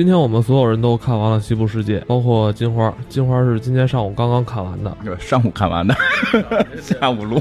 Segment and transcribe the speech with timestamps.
[0.00, 2.90] 今天我们所有人都看完了《西部世界》，包括金花。
[3.10, 5.94] 金花是今天上午刚刚看完的， 上午看完的，
[6.80, 7.38] 下午录。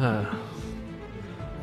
[0.00, 0.16] 哎，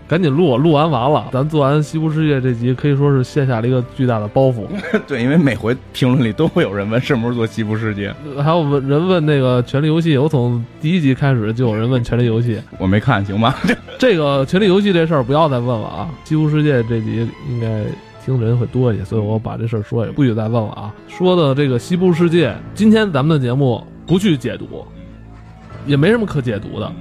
[0.07, 4.67] 赶紧录，录完完了，咱做完《西部世界》这集，可以说是卸下了一个巨大的包袱。
[5.07, 13.55] 对，因为每回评论里都会有人问什么时候做《西部世界》，还有问人问那个《权力游戏》，我从第一集开始就有人问《权力游戏》，我没看，行吗？
[13.97, 17.83] 这个《权力游戏》这事儿不要再问了啊，《西部世界》这集应该。
[18.25, 20.93] 听的人会多一些，所以我把这事儿说也不许再问了啊。
[21.07, 24.85] 说的这个西部世界，今天咱们的节目不去解读，
[25.85, 26.91] 也没什么可解读的。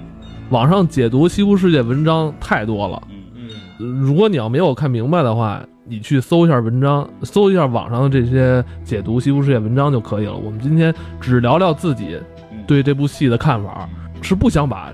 [0.51, 3.03] 网上解读西部世界文章太多了，
[3.35, 3.49] 嗯。
[4.01, 10.35] 如果你要没有看明白的话，你去搜一下文章，搜一下网上的这些解读西部世界文章就可以了。
[10.35, 12.19] 我们今天只聊聊自己
[12.67, 13.89] 对这部戏的看法，
[14.21, 14.93] 是不想把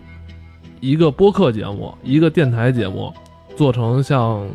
[0.81, 3.13] 一个播客节目、一个电台节目
[3.57, 4.47] 做成像。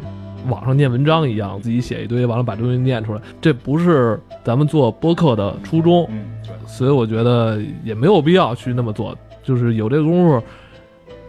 [0.47, 6.07] 网上念文章一样，自己写一堆，完了把东西念出来，这不是咱们做播客的初衷。
[6.09, 6.23] 嗯，
[6.65, 9.17] 所以我觉得也没有必要去那么做。
[9.43, 10.43] 就是有这个功夫，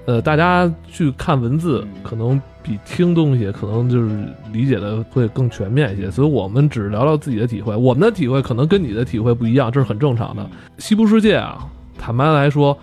[0.06, 6.10] 呃，大家去看文字，可能比听东西可能就是理解的会更全面一些。
[6.10, 10.48] 所以我们只聊聊自己的体会，我们的体会可能跟你的体会不一样，这是很正常的。
[10.78, 11.66] 西部世界啊，
[11.98, 12.76] 坦白来说。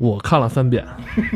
[0.00, 0.82] 我看了三遍，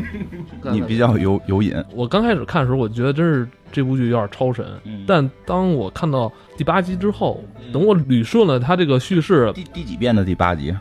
[0.71, 1.71] 你比较有有瘾。
[1.93, 4.65] 我刚开始看的时候，我觉得真是这部剧有点超神。
[5.05, 10.75] 但当我看到第八集之后，等我捋顺了他这个叙事，第第几遍的第八集？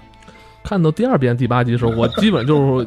[0.62, 2.86] 看到第二遍第八集的时候，我基本就是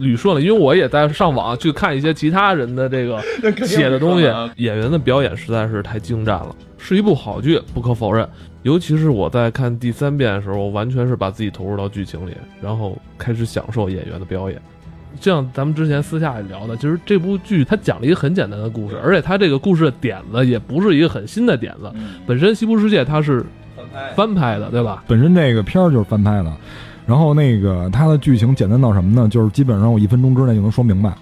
[0.00, 3.22] 捋顺了，因为我也在上网去看一些其他人的这个
[3.64, 4.24] 写的东西。
[4.56, 8.28] 演员的表演实在是太精湛了，是一部好剧，不可否认。
[8.62, 14.60] 尤其是我在看第三遍的时候，我完全是把自己投入到剧情里，然后开始享受演员的表演。
[15.20, 21.92] 就像咱们之前私下里聊的，其实这部剧它讲了一个很简单的故事，而且它这个故事的点子也不是一个很新的点子。
[22.26, 23.44] 本身《西部世界》它是
[24.14, 25.04] 翻拍的，对吧？
[25.06, 26.50] 本身这个片儿就是翻拍的，
[27.06, 29.28] 然后那个它的剧情简单到什么呢？
[29.28, 31.12] 就是基本上我一分钟之内就能说明白。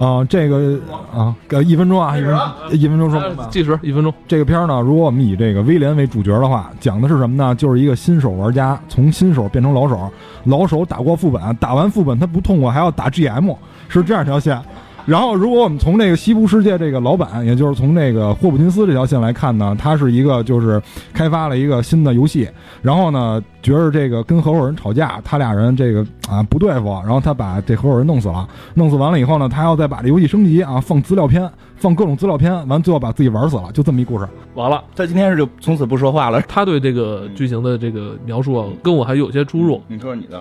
[0.00, 0.80] 啊，这个
[1.12, 2.34] 啊，呃，一分钟啊，一分
[2.72, 4.12] 一分钟说，计时一分钟。
[4.26, 7.54] 这个片儿呢，如果我们以这个威廉为主角的话，讲的是什么呢？
[7.54, 10.10] 就是一个新手玩家从新手变成老手，
[10.44, 13.54] 老手打过副本，打完副本他不痛快，还要打 GM，
[13.88, 14.58] 是这样一条线。
[15.06, 20.80] 然后，如果我们从这个西部世界这个老板，也就是从这个霍普金斯这条线来看呢，他是一个就是
[21.12, 22.48] 开发了一个新的游戏，
[22.82, 34.28] 然后呢，觉着这个跟合伙人吵架，他俩人这个啊不对付，然后他把这合伙人弄死了，弄死完了以后呢，他要再把这游戏升级啊，放资料片，放各种资料片，完最后把自己玩死了，就这么一故事。
[34.54, 36.40] 完了，他今天是就从此不说话了。
[36.42, 39.80] 他对这个剧情的这个描述跟我还有些出入。
[39.88, 40.40] 你说说你的。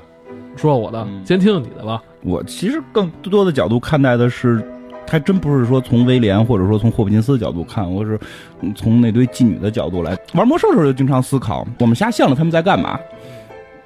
[0.55, 2.01] 说我的，先听听你的吧。
[2.21, 4.61] 我其实更多的角度看待的是，
[5.07, 8.19] 还真不是说从威廉或者说从霍普金斯的角度看，我是
[8.75, 12.99] 从那堆妓女的角度来玩魔兽的时候就经常思考，我们下线了他们在干嘛？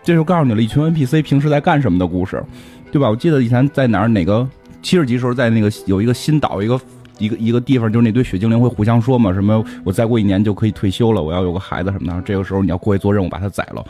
[0.04, 2.44] 这就告诉你了一群 NPC 平时在干什么的故事，
[2.92, 3.10] 对吧？
[3.10, 4.46] 我记得以前在哪儿哪个
[4.82, 6.82] 七十级时候，在那个有一个新岛一个
[7.20, 13.86] 一个一个地方，就是那堆血精灵会互相说嘛，什么我再过一年就可以退休了，我要有个孩子什么的，这个时候你要过去做任务把他宰了。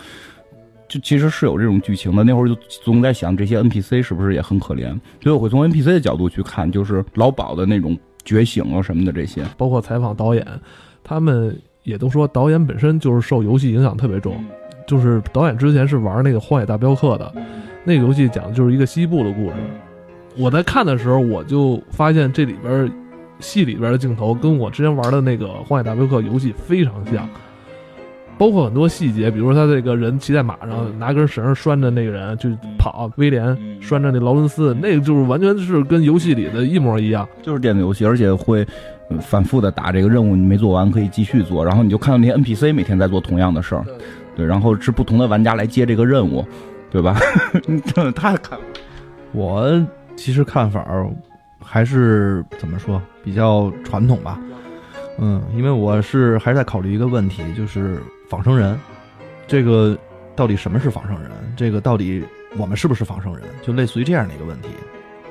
[0.94, 4.90] 就其实是有这种剧情的，那会儿就总在想这些 NPC 是不是也很可怜，
[5.24, 10.46] 所以我会从 NPC 的角度去看，就是老鸨的那种觉醒啊什么的这些，包括采访导演，
[11.04, 14.36] 他们也都说导演本身就是受游戏影响特别重，
[14.86, 17.34] 就是导演之前是玩那个《荒野大镖客》的，
[17.84, 19.56] 那个游戏讲的就是一个西部的故事。
[20.38, 22.92] 我在看的时候，我就发现这里边
[23.40, 27.28] 戏里边的镜头跟我之前玩的那个《荒野大镖客》游戏非常像。
[28.44, 33.10] 包括很多细节，比如说他这个人骑在马上，拿根绳拴着那个人去跑。
[33.16, 38.68] 威廉拴着那劳伦斯，那个就是完全是跟游戏里的一模一样，就是电子游戏，而且会
[39.22, 43.86] 反复的打这个任务，你没做完可以继续做，然后你就看到那些 NPC 每天在做同样的事儿，
[44.36, 46.46] 对，然后是不同的玩家来接这个任务，
[46.92, 47.16] 对吧？
[48.14, 48.60] 他看，
[49.32, 49.82] 我
[50.18, 50.86] 其实看法
[51.64, 54.38] 还是怎么说，比较传统吧。
[55.20, 58.78] 嗯，因为我是还是在考虑一个问题，就是仿生人，
[59.46, 59.98] 这个
[60.36, 61.30] 到底什么是仿生人？
[61.56, 62.24] 这个到底
[62.58, 63.44] 我们是不是仿生人？
[63.62, 64.70] 就类似于这样的一个问题，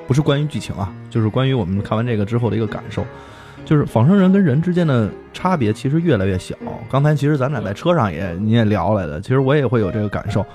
[0.07, 3.05] 不是关于剧情啊，就是关于我们看完这个之后的一个感受，
[3.65, 6.55] 就是仿生人跟人之间的差别其实越来越小。
[6.89, 10.45] 刚才其实咱俩在车上也你也聊来的，其实我也会有这个感受，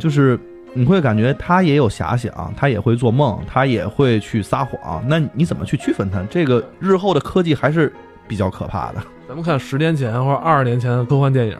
[0.00, 0.36] 就是
[0.72, 6.20] 你会感觉他也有遐想，他也会做梦，他也会去撒谎，那你怎么去区分他？
[6.24, 7.92] 这个日后的科技还是。
[8.26, 9.02] 比较可怕的。
[9.28, 11.56] 咱们看十年前或者二十年前的科幻电影，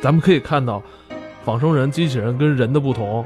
[0.00, 0.82] 咱们可以看到
[1.44, 3.24] 仿生人、机器人跟人的不同。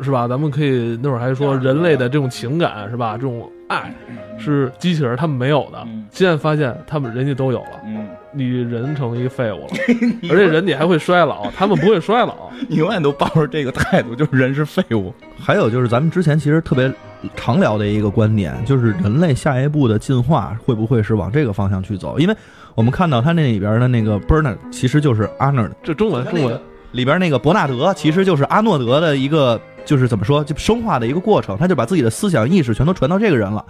[0.00, 0.28] 是吧？
[0.28, 3.14] 咱们可以那会儿还说人类的这种情感是吧？
[3.16, 3.92] 这种爱
[4.38, 5.82] 是机器人他们没有的。
[5.86, 9.68] 嗯现在发现他们人家都有了，嗯，你人成一废物了，
[10.30, 12.48] 而且人你还会衰老， 他们不会衰老。
[12.68, 15.12] 你永远都抱着这个态度，就是人是废物。
[15.36, 16.90] 还有就是咱们之前其实特别
[17.36, 22.18] 常聊的一个观点，就是人类下一步的进化会不会是往这个方向去走？
[22.18, 22.36] 因为
[22.74, 26.60] 我们看到他那里边的那个 Bernard 其实就是 Arnold 这中文中文
[26.92, 33.64] 里边那个伯纳德，其实就是阿诺德的一个，就是怎么说，就生化的一个过程，他就把自己的思想意识全都传到这个人了。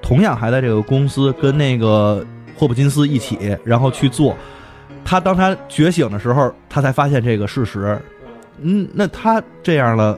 [0.00, 2.24] 同样还在这个公司跟那个
[2.56, 4.36] 霍普金斯一起，然后去做。
[5.04, 7.98] 他当他觉醒的时候，他才发现这个事实。
[8.60, 10.16] 嗯，那他这样了，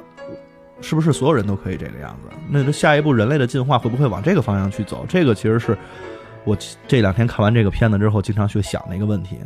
[0.85, 2.29] 是不是所有人都可以这个样子？
[2.49, 5.07] 那下一步人类的进化会不会往这个方向去走？
[5.09, 5.77] 这个其实是
[6.45, 9.39] 我这两天看完这个片子之后，经常去想的一个问题。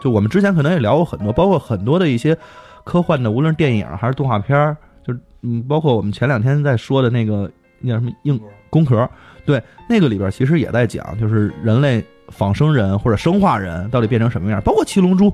[0.00, 2.36] 就我们之前可能也聊过很多，包括很多的一些
[2.84, 4.76] 科幻的，无论是电影还是动画片儿，
[5.06, 7.50] 就是嗯，包括我们前两天在说的那个
[7.80, 8.40] 那叫什么硬
[8.70, 9.08] 工壳，
[9.44, 15.32] 对，那个里边其实也在讲，就是人类仿生人或者生化人到底变成什么样，包括七龙珠。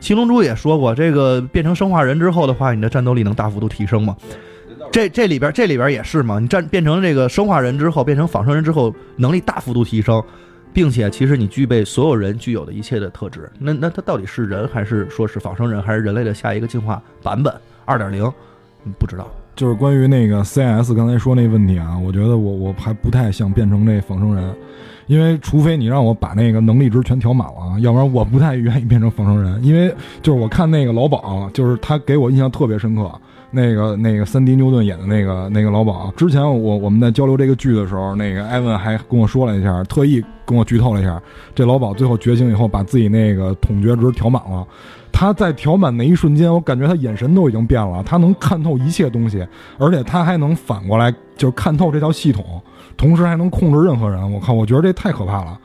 [0.00, 4.16] 七龙珠也说过，这个变成生化人之后的话，你的战斗力能大幅度提升吗？
[4.92, 10.22] 这这里边这里边也是嘛，你战变成这个生化人之后，变成仿生人之后，能力大幅度提升，
[10.70, 13.50] 并且其实你具备所有人具有的一切的特质。
[13.58, 17.52] 那那他到底是人，还是说是仿生人，还是人类的下一个进化版本
[17.86, 18.30] 二点零？
[18.98, 19.26] 不知道。
[19.56, 24.54] 就是关于那个 CS 刚才说那问题啊，我觉得我我还不太想变成这仿生人，
[25.06, 29.64] 因为除非你让我把那个能力值全调满了，要不然我不太愿意变成仿生人。
[29.64, 29.88] 因为
[30.20, 33.10] 就是我看那个老鸨，就是他给我印象特别深刻。
[33.52, 41.22] 那个那个三迪牛顿演的那个那个老鸨，之前我我们在交流这个剧的时候，那个艾文还跟我说了一下，特意跟我剧透了一下，
[41.54, 44.66] 这老鸨最后觉醒以后，把自己那个统觉值调满了。
[45.12, 49.46] 他在调满那一瞬间，我感觉他眼神都已经变了，他能看透一切东西，
[49.78, 52.60] 而且他还能反过来就是看透这套系统，
[52.96, 54.32] 同时还能控制任何人。
[54.32, 55.60] 我靠，我觉得这太可怕了。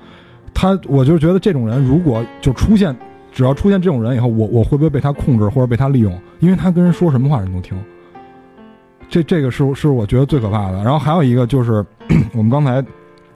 [0.54, 2.94] 他，我就觉得这种人如果就出现，
[3.38, 6.20] 只要出现这种人以后，我我会不会被他控制或者被他利用？
[6.40, 7.78] 因为他跟人说什么话人都听。
[9.08, 10.84] 这这个是是我觉得最可怕的。
[10.84, 11.86] 然后还有一个就是
[12.34, 12.84] 我们刚才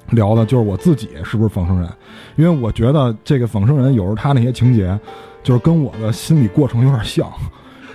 [0.10, 1.88] 聊的，就是我自己是不是仿生人？
[2.36, 5.00] 因为我觉得这个仿生人有时候他那些情节。
[5.44, 7.28] 就是跟我的心理过程有点像，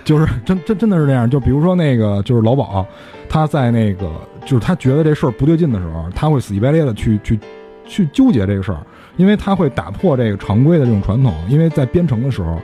[0.03, 1.29] 就是 真真真的是这样。
[1.29, 2.85] 就比如说那个，就是老鸨，
[3.29, 4.11] 他在那个，
[4.45, 7.39] 就是他觉得这事儿不对劲的时候，他会死乞白咧的去去
[7.85, 8.79] 去纠结这个事儿，
[9.17, 11.33] 因为他会打破这个常规的这种传统。
[11.49, 12.57] 因为在编程的时候，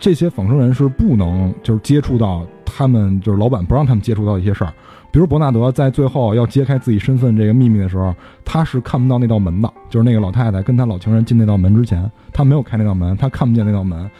[0.00, 4.72] 这些仿生人是不能就是接触到他们，就是老板不让他们接触到一些事儿。
[5.10, 8.14] 比如伯纳德在最后要揭开自己身份这个秘密的时候，
[8.44, 14.10] 他是看不到那道门的，就是那个老太太跟他老情人进那道门之前，他没有开那道门，他看不见那道门，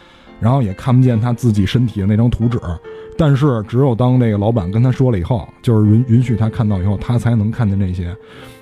[0.41, 2.59] 然后也看不见他自己身体的那张图纸。
[3.19, 8.17] 但是只有当那个老板跟他说了以后，就是允允许他看到以后，他才能看见这些。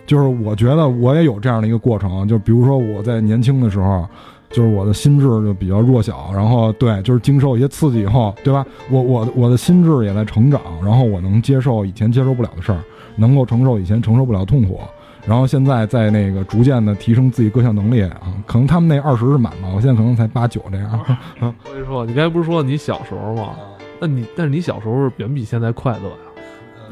[0.06, 4.04] 就是我觉得我也有这样的一个过程，就比如说我在年轻的时候。
[4.48, 8.64] 就是我的心智就比较弱小，然后对，就是经受一些刺激以后，对吧？
[8.88, 12.78] 我我我的心智也在成长，然后我能接受以前接受不了的事儿，
[13.16, 14.78] 能够承受以前承受不了痛苦，
[15.26, 18.20] 然后现在在那个逐渐的提升自己各项能力啊。
[18.46, 21.00] 可能他们那二十是满嘛，我现在可能才八九这样。
[21.40, 23.56] 我跟你说，你刚才不是说你小时候吗？
[24.00, 26.44] 那你但是你小时候远比现在快乐呀，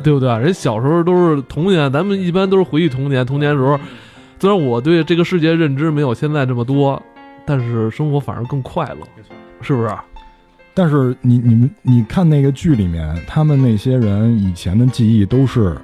[0.03, 0.29] 对不对？
[0.39, 3.79] 人小时候都是童年，咱们一般都是回忆童年，童年时候，
[4.39, 7.03] 虽然我对这个世界认知没有现在这么多。
[7.47, 9.07] 但是生活反而更快乐，
[9.61, 9.95] 是不是？
[10.73, 15.77] 但是你你们你看那个剧里面，他们那些人以前的记忆都是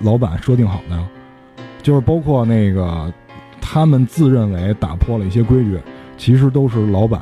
[0.00, 1.06] 老板设定好的，
[1.84, 3.14] 就是包括那个
[3.60, 5.78] 他们自认为打破了一些规矩，
[6.16, 7.20] 其实都是老板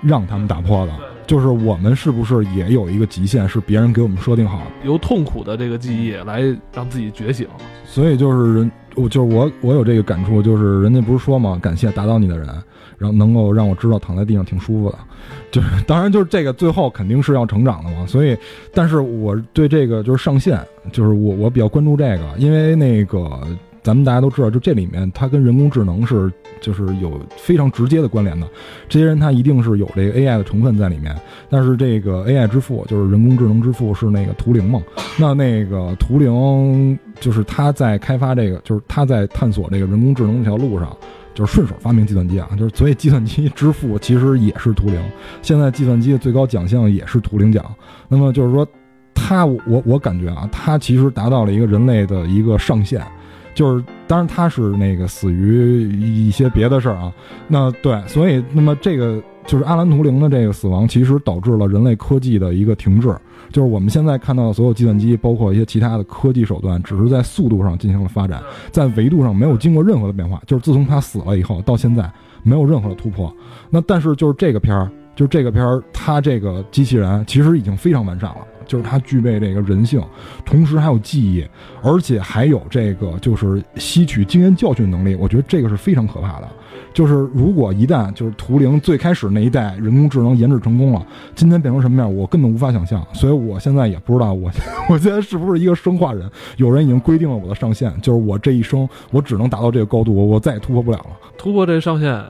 [0.00, 0.92] 让他们打破的。
[1.26, 4.86] 就是我们是不是也有一个极限，是别人给我们设定好的？
[4.86, 7.46] 由痛苦的这个记忆来让自己觉醒。
[7.84, 12.48] 所以就是人，我就是我，我有这个感触，就是人家不是说嘛，感谢打倒你的人。
[12.96, 14.98] 然后能够让我知道躺在地上挺舒服的，
[15.50, 18.06] 就是当然就是这个最后肯定是要成长的嘛。
[18.06, 18.36] 所以，
[18.72, 20.58] 但是我对这个就是上限，
[20.92, 23.40] 就是我我比较关注这个，因为那个
[23.84, 28.48] 咱们大家都知道，就这里面它跟人工智能是就是有非常直接的关联的。
[28.88, 31.14] 这些人他一定是有这个 AI 的成分在里面，
[31.48, 34.82] 但是这个 AI 之父就是人工智能之父是那个图灵嘛？
[35.18, 40.96] 那那个图灵就是他在开发这个，就是他在探索这个人工智能这条路上。
[41.34, 45.02] 就是顺手发明计算机啊，就是所以计算机之父其实也是图灵。
[45.42, 47.64] 现在计算机的最高奖项也是图灵奖。
[48.06, 48.64] 那么就是说，
[49.12, 53.04] 他我我感觉啊，他其实达到了一个人类的一个上限。
[53.54, 57.12] 就是当然他是那个死于一些别的事儿啊。
[57.48, 63.14] 那对，所以那么这个就是阿兰图灵的这个死亡，其实导致了人类科技的一个停滞。
[63.52, 68.42] 就是我们现在看到的所有计算机，包括一些其他的科技手段，只是在速度上进行了发展，
[68.72, 70.42] 在维度上没有经过任何的变化。
[70.46, 72.10] 就是自从他死了以后，到现在
[72.42, 73.32] 没有任何的突破。
[73.70, 78.38] 那但是就是这个片儿，就是这个片儿，它这个机器人其实已经非常完善了。
[78.66, 80.02] 就是它具备这个人性，
[80.44, 81.46] 同时还有记忆，
[81.82, 85.14] 而且还有这个就是吸取经验教训能力。
[85.14, 86.48] 我觉得这个是非常可怕的。
[86.92, 91.04] 就是如果一旦就是图灵最开始那一代人工智能研制成功了，
[91.34, 93.04] 今天变成什么样，我根本无法想象。
[93.12, 94.48] 所以我现在也不知道我
[94.88, 96.30] 我现在是不是一个生化人。
[96.56, 101.06] 有人已经规定了我的上限，就是我这一生我只能达到这个高度，我再也突破不了了。
[101.36, 102.24] 突破这上限，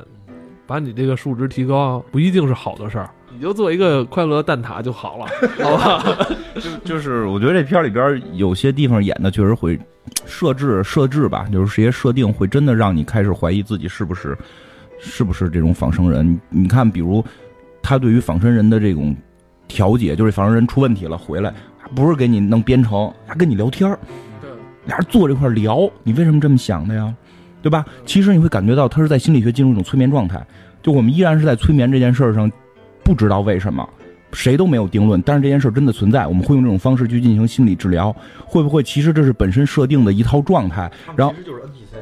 [0.67, 3.11] 把你这个数值提高，不一定是好的事儿。
[3.35, 5.27] 你就做一个快乐蛋挞就好了，
[5.61, 6.27] 好吧？
[6.55, 9.77] 就就是我觉得这片里边有些地方演的确实会
[10.25, 14.39] 设置设置吧，就是这些设定会真的让你开始怀疑自己是不是
[15.01, 16.41] 是不是这种仿生人。
[16.49, 17.25] 你看，比如
[17.83, 19.15] 他对于仿生人的这种
[19.67, 21.53] 调解，就是仿生人出问题了回来，
[21.93, 23.99] 不是给你弄编程，还跟你聊天儿，
[24.87, 27.13] 俩人坐这块聊，你为什么这么想的呀？
[27.61, 27.85] 对吧？
[28.07, 30.47] 其实你会感觉到他是在心理学进入一种催眠状态，
[30.83, 32.49] 就我们依然是在催眠这件事儿上。
[33.05, 33.89] 不知道为什么，
[34.33, 35.23] 谁都没有定论。
[35.23, 38.15] 但是这件事真的存在，我们会用这种方式去进行心理治疗。
[38.45, 40.91] 会不会其实这是本身设定的一套状态？
[41.15, 41.35] 然后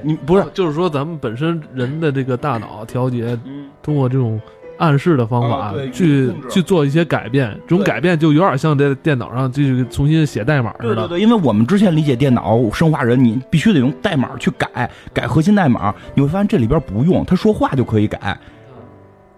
[0.02, 3.38] 你不是就是说咱们本身人的这个大脑调节，
[3.82, 4.40] 通过这种
[4.78, 7.54] 暗示的方法去去做一些改变。
[7.68, 10.94] 这种改变就有点像在电脑上继续重新写代码似的。
[10.94, 15.94] 对对对，因为我们之前理解电脑生化人，你必须得用代码去改改核心代码。
[16.14, 18.36] 你会发现这里边不用，他说话就可以改。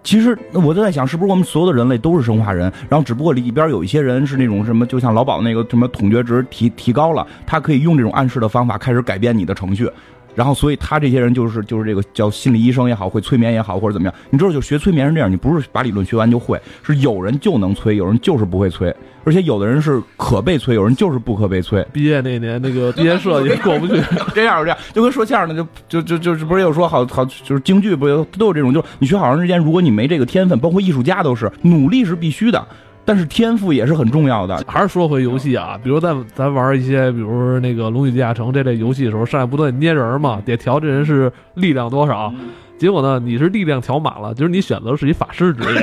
[0.04, 2.70] 其实我就在想，是不是我们所有的人类都是生化人？
[2.90, 9.90] 然后只不过里边有一些人是那种什么，就像老鸨那个什么统觉值提提高了，他可以用这种暗示的方法开始改变你的程序。
[10.34, 14.14] 然后，所以他这些人就是就是这个叫心理医生也好，会催眠也好，或者怎么样。
[14.30, 18.94] 你知道，就学催眠是这样，你不是把理论学完就会，是有人就能催，有人就是不会催。
[19.26, 21.82] 而且有的人是可被催，有人就是不可被催。
[21.92, 23.94] 毕业那年那个毕业设计过不去，
[24.34, 32.62] 这样这样，就跟说相声的就就就就是不是有说好好就是京剧不有都有这种，就是你学好长时间，如果你没这个天分，包括艺术家都是努力是必须的。
[33.04, 34.64] 但是天赋也是很重要的。
[34.66, 42.32] 还是说回游戏啊，比如在咱玩一些，比如那个《龙与地下城》这类游戏的时候，上来不都得捏人嘛，得调这人是力量多少。
[42.78, 45.80] 结果呢，你是力量调满了，就是你选择是一法师职业。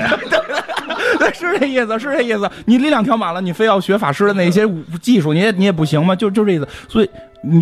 [1.20, 2.50] 对，是这意思，是这意思。
[2.66, 4.68] 你力量调满了，你非要学法师的那些
[5.02, 6.16] 技术，你也你也不行吗？
[6.16, 6.68] 就就这意思。
[6.88, 7.10] 所以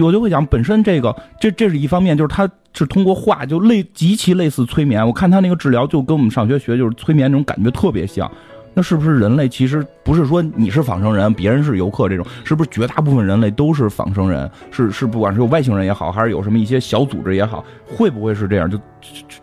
[0.01, 5.05] 我就会讲，本身这个这这是一方面，就是他是通过画就类极其类似催眠。
[5.05, 8.29] 我看他那个治疗就跟我们上学学就是催眠那种感觉特别像。
[8.73, 12.25] 那是不是人类其实不是说你是仿生人，别人是游客这种？
[12.43, 14.49] 是不是绝大部分人类都是仿生人？
[14.71, 18.69] 是是，不管是有外星人也好，还是有什么一些小组织也好，会不会是这样？
[18.69, 18.77] 就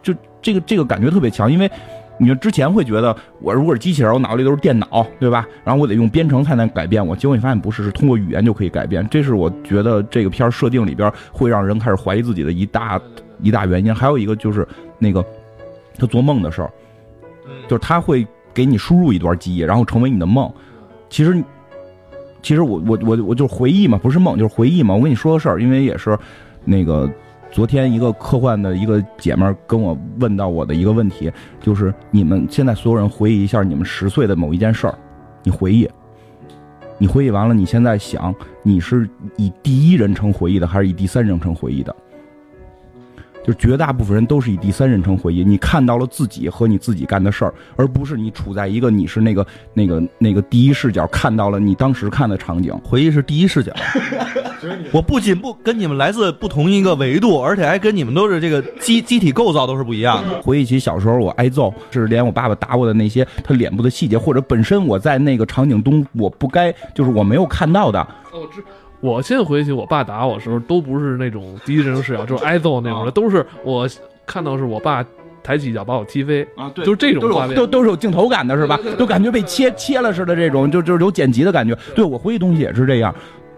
[0.03, 1.71] 就就这个这个感觉特别强，因为
[2.19, 5.47] 你之前会觉得我如果是机器人，我脑子里都是电脑，对吧？
[5.65, 9.07] 然后我得用编程才能改变我，结果你发现不是，是通过语言就可以改变。
[9.11, 12.99] 这是我觉得这个片设定里边会让人开始怀疑自己的一大
[13.43, 13.95] 一大原因。
[13.95, 14.67] 还有一个就是
[14.99, 15.23] 那个
[15.99, 16.71] 他做梦的事儿，
[17.69, 18.27] 就是他会。
[18.57, 20.51] 给你输入一段记忆，然后成为你的梦。
[21.11, 21.45] 其实，
[22.41, 24.95] 其实我我我我就是回忆嘛，不是梦，就是回忆嘛。
[24.95, 26.19] 我跟你说个事儿，因为也是
[26.65, 27.09] 那个
[27.51, 34.95] 昨天一个科幻的一个姐们跟我问到我的一个问题，就是你们现在所有人回忆一下你们十岁的某一件事儿，
[35.43, 35.87] 你回忆，
[36.97, 41.95] 你回忆完了，你现在想你是以第一人称回忆的，还是以第三人称回忆的？
[43.47, 52.77] 就绝大部分人都是以第三人称回忆，你看到了自己和你自己干的事儿，而不是你处在一个你是那个那个那个第一视角看到了你当时看的场景。
[52.83, 53.73] 回忆是第一视角，
[54.93, 60.43] 我不仅不跟你们来自不同一个维度，而且还跟你们都是这个机机体构造都是不一样的。
[60.43, 68.01] 回忆起小时候我挨揍，是连我爸爸打我的那些他脸部的细节，或者本身我在那个场景中我不该就是我没有看到的。
[68.33, 68.61] 哦，这。
[69.07, 73.89] 我现在回忆起我爸打我的时候，都不是那种第一人称视角，就是挨揍那种的，都是我
[74.27, 75.05] 看到是我爸
[75.43, 78.77] 抬起脚把我踢飞啊，对，就是这种画面，都都是有镜头感的，是吧？
[78.99, 81.77] 都感觉被切切了似的，这种就就是有剪辑的感觉。
[81.95, 83.15] 对我回忆东西也是这样。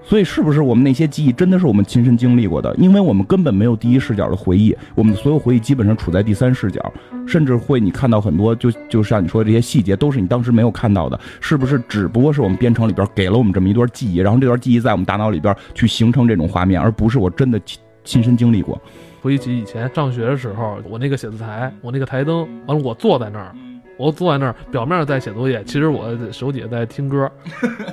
[0.09, 2.75] 所以，是不是我们那些记忆真的是我们亲身经历过的？
[2.77, 6.93] 因为我们根本没有第一视角的回忆，我们的所有回忆基本上处在第三视角，
[7.27, 11.21] 甚至会你看到很多，就就像你说的这些细节，都是你当时没有看到的。
[11.43, 18.81] 是不是只不过是我们编程里边给了我们这么一段记忆，然后这段记忆在我们大脑里边去形成这种画面，而不是我真的亲亲身经历过？
[19.21, 23.55] 回忆起以前上学的时候，我那个写字台，我那个台灯，完了我坐在那儿。
[23.99, 27.31] 我坐在那儿，表面在写作业，其实我手底下在听歌，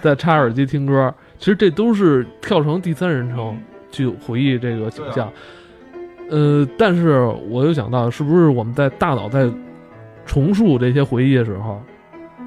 [0.04, 1.14] 在插耳机听歌。
[1.38, 3.58] 其实这都是跳成第三人称
[3.92, 5.32] 去回忆这个景象。
[6.30, 9.48] 呃，但是我又想到，是不是我们在大脑在
[10.26, 11.80] 重塑这些回忆的时候，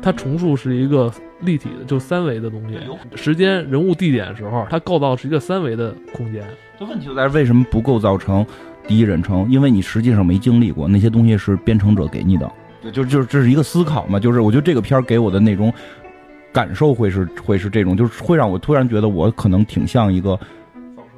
[0.02, 2.76] 它重塑是一个立体的，就三维的东西。
[3.14, 6.44] 时间、人物、地点的时候，它构造是一个三维的空间。
[6.78, 8.44] 这问题就在于为什么不构造成
[8.86, 9.46] 第一人称？
[9.48, 12.50] 因为你实际上没经历过，那些东西是编程者给你的。
[12.82, 15.72] 对，就就是这是一个思考嘛，就是我觉得这个片儿给我的那种
[16.52, 20.38] 感受会是会是这种，就是会让我突然觉得我可能挺像一个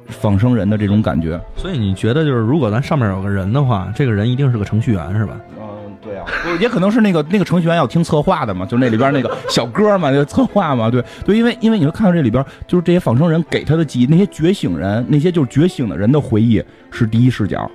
[0.07, 1.39] 仿生人的这种感觉。
[1.55, 5.39] 所以你觉得就是如果咱上面有个人的话，这个人一定是个程序员是吧？
[5.59, 6.25] 嗯，对啊，
[6.59, 17.69] 也可能是那个那个程序员要听策划的嘛，就那里边那个 小哥嘛，就策划嘛，对对，因为因为你会看到这里边就是这些仿生人给他的记忆，那些觉醒人，那些就是觉醒的人的回忆是第一视角，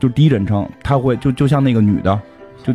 [0.00, 2.18] 就是第一人称，他会就就像那个女的，
[2.64, 2.72] 就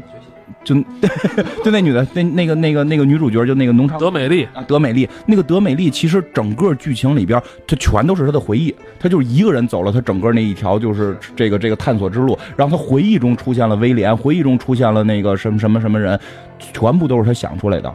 [0.64, 0.76] 就
[1.64, 16.20] 就那女的，那那个那个那个女主角，就那个农场德美丽，啊，德美丽，那个德美丽，其实整个剧情里边，她全都是她的回忆，她就是一个人走了她整个那一条就是这个这个探索之路，然后她回忆中出现了威廉，回忆中出现了那个什么什么什么人，
[16.74, 17.92] 全部都是她想出来的，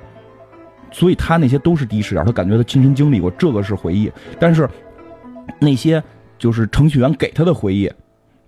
[0.90, 4.68] 所以她那些都是第一视角，她感觉她亲身经历过，这个是回忆，但是
[5.60, 6.02] 那些
[6.38, 7.92] 就是程序员给她的回忆。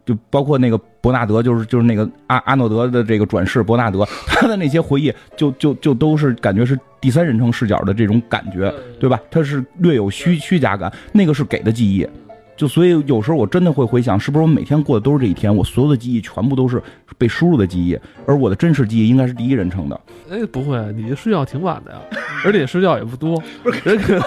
[0.06, 9.20] 就包括那个伯纳德，就是就是那个阿阿诺德的这个转世伯纳德， 他的那些回忆，就就就都是感觉是第三人称视角的这种感觉，对吧？
[9.30, 12.08] 他是略有虚虚假感，那个是给的记忆，
[12.56, 15.54] 就所以有时候我真的会回想，是不是我每天过的都是这一天？
[15.54, 16.82] 我所有的记忆全部都是
[17.18, 20.00] 被输入的记忆，而我的真实记忆应该是第一人称的。
[20.30, 21.98] 哎，不会，你睡觉挺晚的呀，
[22.44, 23.36] 而且睡觉也不多。
[23.62, 24.20] 不是，这个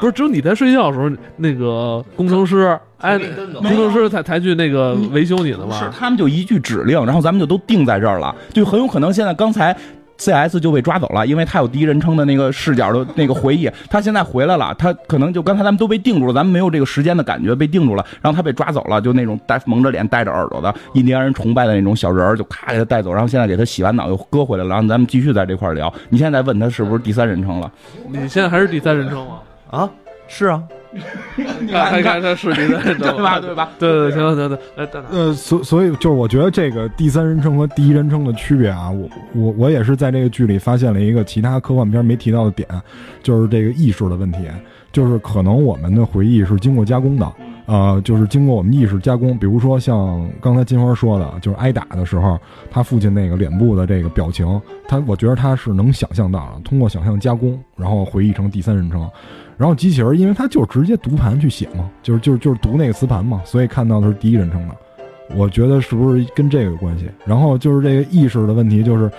[0.00, 5.88] 不是只有你在睡觉的时候，那个工程师，哎，工程师才才去那个维修你的是？
[5.96, 9.76] 他们就一句指令，然后咱们就都定在这儿了，就很有可能现在刚才
[10.18, 25.92] CS 就被抓走了，因为他有第一人称的那个视角的 那个回忆，他现在回来了，他可能就刚才咱们都被定住了，咱们没有这个时间的感觉，被定住了，然后他被抓走了，就那种戴蒙着脸、戴着耳朵的印第安人崇拜的那种小人儿，就咔给他带走，然后现在给他洗完脑又搁回来了，然后咱们继续在这块儿聊。
[26.08, 27.70] 你现在问他是不是第三人称了？
[28.08, 29.38] 你现在还是第三人称吗？
[29.70, 29.90] 啊，
[30.28, 30.62] 是啊，
[31.70, 33.40] 看看看他是第三人称对吧？
[33.40, 33.70] 对吧？
[33.78, 42.68] 对对，行行行，哎，蛋蛋呃，所所以就是我觉得这个第三人称和第一人称的区别啊，我我我也是在这个剧里发现了一个其他科幻片没提到的点，
[43.22, 44.38] 就是这个意识的问题，
[44.92, 47.32] 就是可能我们的回忆是经过加工的，
[47.66, 52.38] 呃，就是经过我们意识加工，比如说像刚才金花说的，就是挨打的时候，
[52.70, 59.08] 他父亲那个脸部的这个表情，他我觉得他是能想象到的，通过想象加工，然后回忆成第三人称。
[59.56, 64.76] 然后机器人，因为它就是直接读盘去写嘛，就是就是就是读那个磁盘嘛，所以看到的是第一人称的。
[65.34, 67.10] 我觉得是不是跟这个有关系？
[67.24, 69.10] 然后就是这个意识的问题，就是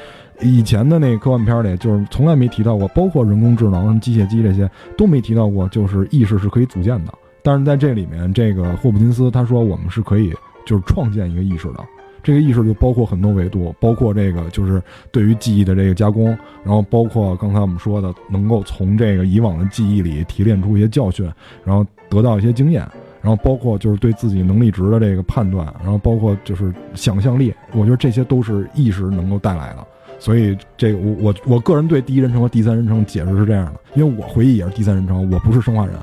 [0.41, 7.13] 以前的那个科幻片里，就是从来没提到过，包括人工智能、机械姬这些都没提到过，就是意识是可以组建的。
[7.43, 10.33] 但是在这里面，这个霍普金斯他说我们是可以
[10.65, 11.83] 就是创建一个意识的。
[12.27, 21.25] 这个意识就包括很多维度，包括这个就是对于记忆的这个加工，然后包括刚才我们说的，能够从这个以往的记忆里提炼出一些教训，
[21.63, 22.85] 然后得到一些经验，
[23.21, 29.87] 然后包括就是对自己能力值的这个判断，然后包括就是想象力，我觉得这些都是意识能够带来的。
[30.19, 35.95] 所以这个我我我个人对第一人称和第三人称解释是这样的，因为我回忆也是第三人称，我不是生化人。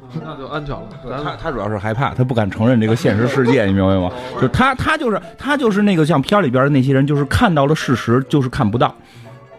[0.24, 0.88] 那就安全了。
[1.24, 4.10] 他他主要是害怕，他不敢承认这个现实世界，你明白吗？
[4.34, 8.94] 就是他他就是他就是那个像片里边的那些人，就是看到了事实，就是看不到，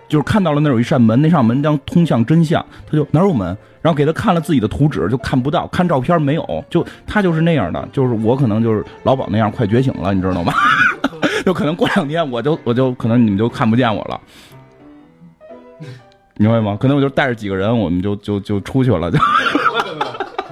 [0.07, 3.57] 就是看到了那有一扇门，那扇门将通向真相，他就哪有门？
[3.81, 10.53] 然后给他看了自己的图纸，就看不到，看照片没有，就他就是那样的，就是我可能就是老鸨那样，快觉醒了，你知道吗？
[11.45, 14.21] 就可能过两天我就我就可能你们就看不见我了。
[16.37, 16.77] 明白吗？
[16.79, 19.19] 可能我就带着几个人，我们就就就出去了，就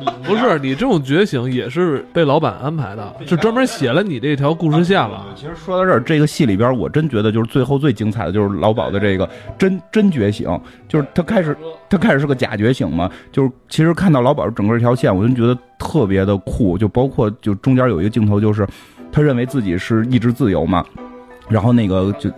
[0.26, 5.26] 不是你这种觉醒也是被老板安排的，就专门写了你这条故事线了。
[5.36, 10.48] 其实说到这儿，这个戏里边，我真觉得就是最后最精彩的就是老鸨的这个真真觉醒，
[10.88, 11.56] 就是他开始
[11.90, 18.68] 他开始是个假觉醒嘛，就是其实看到老鸨整个这条线，我就觉得特别的酷，就包括就中间有一个镜头，就是
[19.12, 20.86] 他认为自己是意志自由嘛，
[21.50, 22.30] 然后那个就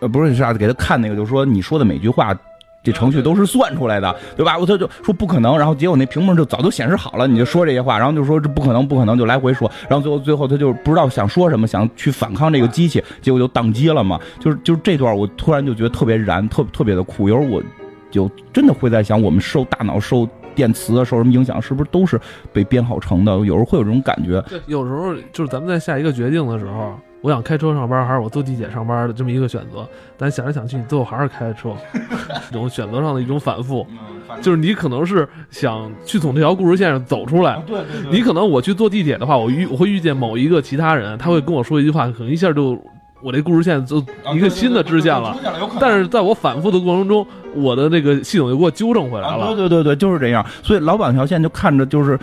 [0.00, 2.36] 呃不是啥，给他看那个，就是说你说的每句话。
[2.82, 4.58] 这程序都是算出来的，对吧？
[4.58, 14.18] 我他就说不可能，然后结果那屏幕就早就显示好了，你就说这些话，然后就说这不可能，不可能，就来回说，然后最后最后他就不知道想说什么，想去反抗这个机器，结果就宕机了嘛。
[14.40, 17.28] 就是就是这段，我突然就觉得特别燃，特特别的酷。
[17.28, 17.62] 有时候我
[18.10, 22.20] 就真的会在想，我们受大脑受电磁，受什么影响，是不是都是
[22.52, 23.32] 被编好成的？
[23.38, 24.42] 有时候会有这种感觉。
[24.66, 31.70] 有时候就是咱们在下一个决定的时候，我想开车上班还是我坐地铁上班的这么一个选择，但想来想去，你最后还是开车，
[32.50, 33.86] 这种选择上的一种反复，
[34.40, 42.76] 就是你可能是想去从这条故事线上走出来，对对你可能我去坐地铁的话，我遇我会遇见某一个其他人，他会跟我说一句话，可能一下就
[43.22, 44.04] 我这故事线就
[44.34, 45.36] 一个新的支线了。
[45.78, 49.54] 但是在我反复的过程中，我的那个系统就给我纠正回来了。
[49.54, 50.44] 对对对对，就是这样。
[50.60, 52.18] 所以老板条线就看着就是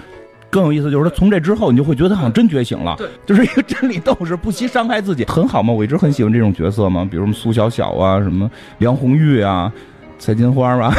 [0.49, 5.73] 更有意思，就是他从这之后，你就会觉得他好像真觉醒了，对，就是一个真理斗士，不惜伤害自己，很好嘛。
[5.73, 9.71] 我一直很喜欢这种角色嘛，比如什么苏小小啊，什么梁红玉啊，
[10.17, 10.93] 蔡金花啊。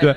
[0.00, 0.16] 对， 对，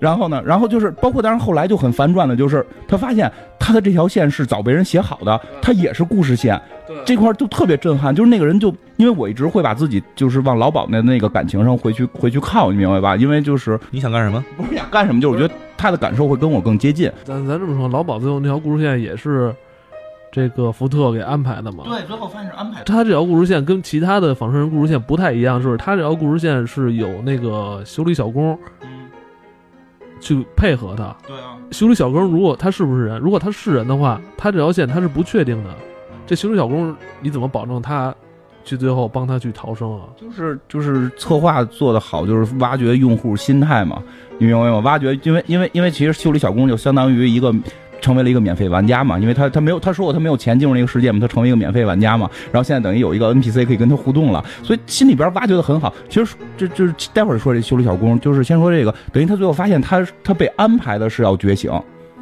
[0.00, 0.42] 然后呢？
[0.44, 6.60] 然后就是包括，当然后来就很反转的，就是他发现他的这条线是早被人写好的，他也是故事线，
[7.04, 8.14] 这块就特别震撼。
[8.14, 13.16] 就是那个人就因为我一直会把自己就是往老鸨那那个感情上回去回去靠，你明白吧？
[13.16, 14.44] 因为就是你想干什么？
[14.56, 17.10] 不是想干什么，就是我觉得他的感受会跟我更接近。
[17.24, 19.54] 咱咱这么说，老鸨最后那条故事线也是
[20.32, 21.84] 这个福特给安排的嘛？
[21.84, 22.84] 对，最后发现是安排的。
[22.84, 28.58] 他这条故事线跟其他的仿生人故事线不太一样，就是他这条故事线是有那个修理小工。
[30.26, 35.70] 去配合他，对啊，修理小工如果他是不是人，如果他是人的话，他这条线他是不确定的。
[36.26, 38.12] 这修理小工你怎么保证他
[38.64, 40.06] 去最后帮他去逃生啊？
[40.20, 44.02] 就是就是策划做的好，就是挖掘用户心态嘛，
[44.38, 44.80] 你明白吗？
[44.80, 47.54] 挖掘，因为因为因为其实修理小工就相当于一个。
[48.00, 55.92] 成为了一个免费玩家嘛，因为他他没有他说过他没有钱进入那个世界嘛，他成为一个免费玩家嘛，然后现在等于有一个 NPC 可以跟他互动了，所以心里边挖掘的很好。
[56.08, 61.70] 其实这就是待会儿说这修理小工，就是先说这个，等于他最后发现他他被安排的是要觉醒。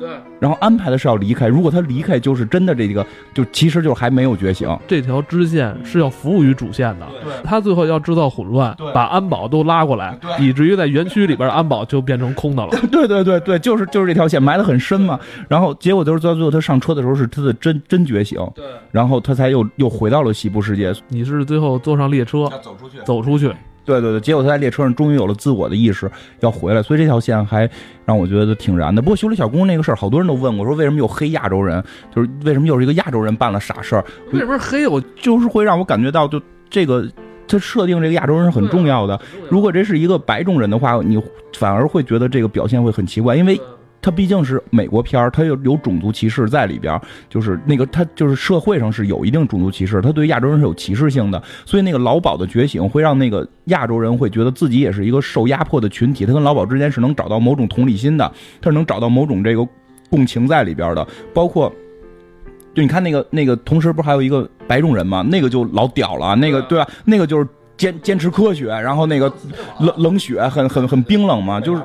[0.05, 1.47] 对，然后安排的是要离开。
[1.47, 4.69] 如果他离开，就是真的这个，就其实就还没有觉醒。
[4.87, 7.07] 这条支线是要服务于主线的。
[7.23, 12.71] 对，他最后要制造混乱，把安保都拉过来，以至于在园区里边安保就变成空的了。
[12.93, 15.19] 对对对对，就是就是这条线埋得很深嘛。
[15.49, 18.39] 然后结果就是到最后他上车的时候是他的真真觉醒。
[18.55, 20.93] 对，然后他才又又回到了西部世界。
[21.09, 23.51] 你是最后坐上列车走出去，走出去。
[23.85, 27.69] 对对对，结果他在列车上终于有了自我的意识，要回来，所以这条线还
[28.05, 29.03] 让我觉得挺燃的。
[29.03, 31.83] 不过修理小工那个事儿，好多人都问我说，为什么又黑亚洲人？
[32.15, 34.05] 就是为什么又是一个亚洲人办了傻事儿？
[34.33, 34.87] 为什么黑？
[34.89, 37.07] 我就是会让我感觉到，就这个
[37.47, 39.21] 他设定这个亚洲人是很重要的。
[39.51, 41.23] 如果这是一个白种人的话，你
[41.57, 43.61] 反而会觉得这个表现会很奇怪，因为。
[44.05, 59.67] 它毕竟是美国片儿，它有有种族歧视在里边，就是那个它就是社会上是有一定种族歧视，它对亚洲人是有歧视性的，所以那个老鸨的觉醒会让那个亚洲人会觉得自己也是一个受压迫的群体，他跟老鸨之间是能找到某种同理心的，他是能找到某种这个
[60.11, 61.73] 共情在里边的，包括
[62.75, 65.23] 就你看那个那个，同时不还有一个白种人吗？
[65.23, 66.87] 那个就老屌了，那个对吧？
[67.07, 67.49] 那个就是。
[67.77, 69.33] 坚坚持科学，然后那个
[69.81, 71.83] 冷冷血，很很很冰冷嘛，就是，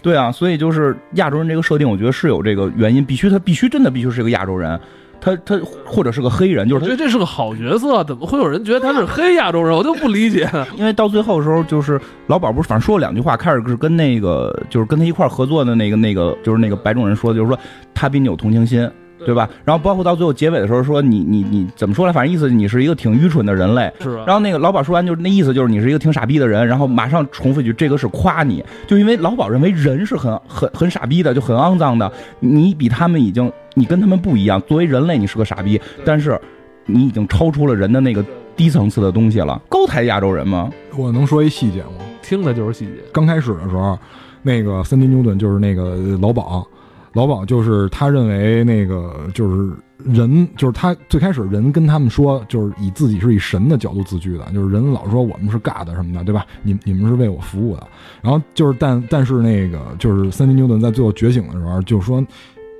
[0.00, 4.78] 对啊，所以就是亚洲人这个设定，我觉得是有这个原因，必须他必须真的必须是个亚洲人，
[5.20, 9.76] 他他或者是个黑人，就是我觉得这是个好角色，怎么会有人觉得他是黑亚洲人？
[9.76, 17.58] 我就不理解， 因为到最后的时候，就是老鸨不是反正说了两句话，开始是跟那个就是跟他一块合作的那个那个就是那个白种人说，就是说
[17.92, 18.88] 他比你有同情心。
[19.24, 19.48] 对吧？
[19.64, 22.12] 然后包括到最后结尾的时候说你你你怎么说来？
[22.12, 23.92] 反正意思你是一个挺愚蠢的人类。
[24.00, 24.16] 是。
[24.26, 26.66] 然后那个老鸨说完就是那意思就是你是一个挺傻逼的人。
[26.66, 32.10] 然后马上重复一句，这个是夸你，就因为老鸨认为人是很很很傻逼的，就很肮脏的。
[32.40, 34.60] 你比他们已经你跟他们不一样。
[34.62, 36.38] 作为人类你是个傻逼，但是
[36.86, 38.24] 你已经超出了人的那个
[38.56, 39.60] 低层次的东西了。
[39.68, 40.70] 高抬亚洲人吗？
[40.96, 42.04] 我能说一细节吗？
[42.22, 42.92] 听的就是细节。
[43.12, 43.98] 刚开始的时候，
[44.42, 46.66] 那个森迪牛顿就是那个老鸨。
[47.14, 49.72] 老鸨就是他认为那个就是
[50.04, 56.46] 人，就是他最开始人跟他们说，就是以自己是以神的角度自居的，就是人老说我们是 God 什么的，对吧？
[56.62, 57.86] 你你们是为我服务的。
[58.22, 62.24] 然后就是但但是那个就是三迪牛顿在最后觉醒的时候，就说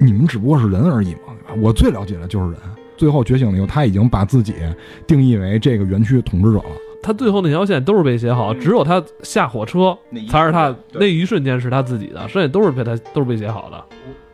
[0.01, 1.61] 你们只不过是人而已嘛，对吧？
[1.63, 2.59] 我最了解的就是人。
[2.97, 4.55] 最后觉醒了以后，他已经把自己
[5.07, 6.77] 定义为这个园区的统治者了。
[7.03, 13.85] 他最后那条线都是被写好，只有他下火车才是他那一瞬间是他自己的，剩下都是被他都是被写好的。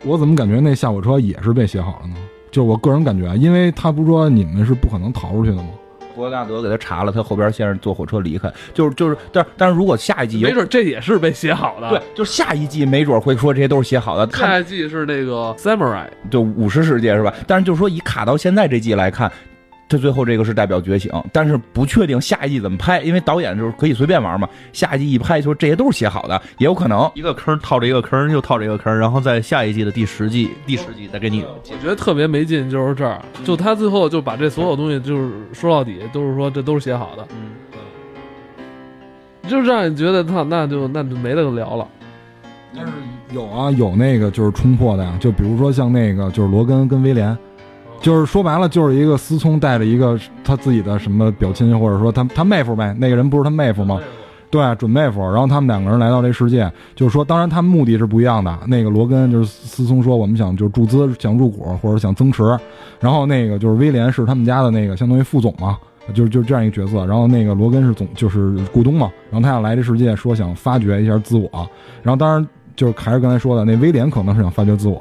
[0.03, 2.15] 我怎么感觉那下火车也是被写好了呢？
[2.51, 5.69] 就我个人感觉啊，因为他不说你们是不可能逃出去的吗？
[6.15, 14.29] 博纳德给他查了，他后边先是坐火车离开，就是就是，但但是如果下一季没准这也是被写好的，对，就是下一季没准会说这些都是写好的。
[14.35, 17.33] 下一季是那个 Samurai，就武士世界是吧？
[17.47, 19.31] 但是就是说以卡到现在这季来看。
[19.89, 24.47] 他最后这个是代表觉醒，但是不确定下一季怎么拍，因为导演就是可以随便玩嘛。
[24.71, 31.41] 下一季一拍，说这些都是写好的，也有可能一个坑套着一个坑，又套着一个坑，然后在下一季的第十季，第十季再给你。
[31.41, 37.49] 我觉得特别没劲，就是这儿，就他最后就把这所有东西，就是说到底都是说这都是写好的，嗯，
[39.49, 41.87] 就是让你觉得他那就那就没得聊了。
[42.75, 42.93] 但是
[43.31, 47.35] 有啊，有那个就是冲破的呀，就比如说像那个就是罗根跟威廉。
[48.01, 52.95] 就是说白了，就是一个思聪带着一个他自己的什么表亲，或者说他他妹夫呗。
[52.97, 53.99] 那个人不是他妹夫吗？
[54.49, 55.19] 对，准妹夫。
[55.21, 58.57] 然后他们两个人来到这世界，就是说，当然他们目的是不一样的。
[58.67, 62.43] 那个罗根就是思聪说，我们想就是注资，想入股或者想增持。
[62.99, 65.77] 然后那个就是威廉是他们家的那个相当于副总嘛，
[66.13, 67.05] 就是就是这样一个角色。
[67.05, 69.11] 然后那个罗根是总就是股东嘛。
[69.29, 71.49] 然后他想来这世界，说想发掘一下自我。
[72.01, 74.99] 然后当然就是还是刚才说的，那威廉可能是想发掘自我，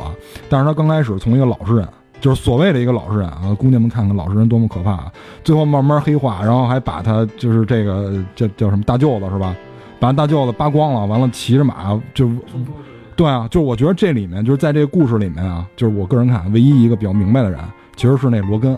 [0.51, 1.89] 但是他刚开始从一个老实人。
[2.21, 5.13] 就是所谓的一个老实人啊，姑娘们看看老实人多么可怕啊！
[5.45, 9.55] 最后慢慢黑化，然后还把他就是这个叫叫什么大舅子是吧？
[10.01, 12.31] 把大舅子扒光了，完了骑着马就，
[13.17, 17.61] 对啊，就是我觉得这里面就是在这个故事里面啊，就是我个人看唯一一个比较明白的人，
[17.97, 18.77] 其实是那罗根，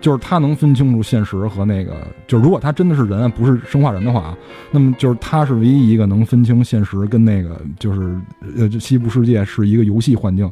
[0.00, 4.36] 就是他能分清楚现实和那个，就如果他真的是人，不是生化人的话，
[4.70, 8.18] 那么就是他是唯一一个能分清现实跟那个就是
[8.56, 10.50] 呃西部世界是一个游戏环境。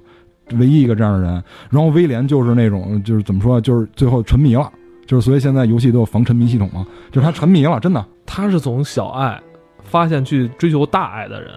[0.53, 1.33] 唯一一个这样的人，
[1.71, 4.71] 然后威廉就是那种，就是怎么说，就是最后沉迷了，
[5.07, 8.05] 就是所以现在游戏都有防沉迷系统嘛，就是他沉迷了，真的。
[8.25, 9.41] 他是从小爱
[9.83, 11.51] 发现去追求大爱的人，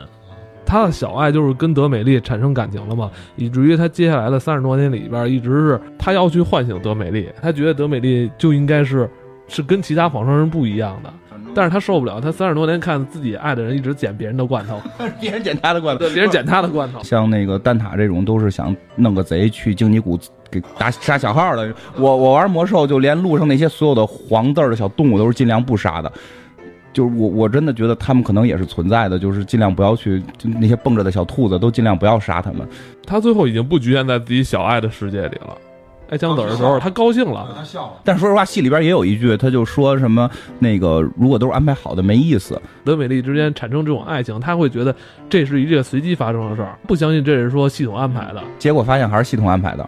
[0.66, 9.10] 他的小爱就是跟德美丽产生感情了嘛，以至于他接下来的三十多年里边，一直是他要去唤醒德美丽，他觉得德美丽就应该是
[9.48, 11.14] 是跟其他仿生人不一样的。
[11.60, 14.82] 但是他受不了，他三十多年看自己爱的人一直捡别人的罐头，
[15.20, 17.04] 别人捡他的罐头，对，别人捡他的罐头。
[17.04, 20.18] 像那个蛋塔这种，都是想弄个贼去荆棘谷
[20.50, 21.76] 给打杀小号的。
[21.98, 26.10] 我我玩魔兽，就连路上那些所有的黄字的小动物都是尽量不杀的。
[26.94, 32.66] 就是我我真的觉得他们可能也是存在的，就是尽量不要去，就那些蹦着的小兔子都尽量不要杀他们。
[33.06, 35.58] 他最后已经不局限在自己小爱的世界里了。
[36.10, 37.94] 挨枪子的时候，他高兴了，他笑了。
[38.04, 42.60] 但说实话，戏里边也有一句，他就说什么那个如果都是安排好的，没意思。
[42.84, 44.96] 德美丽之间产生这种爱情，他会觉得
[45.30, 48.42] 这是一件随机发生的事儿，不相信这是说系统安排的。
[48.58, 49.88] 结果发现还是系统安排的。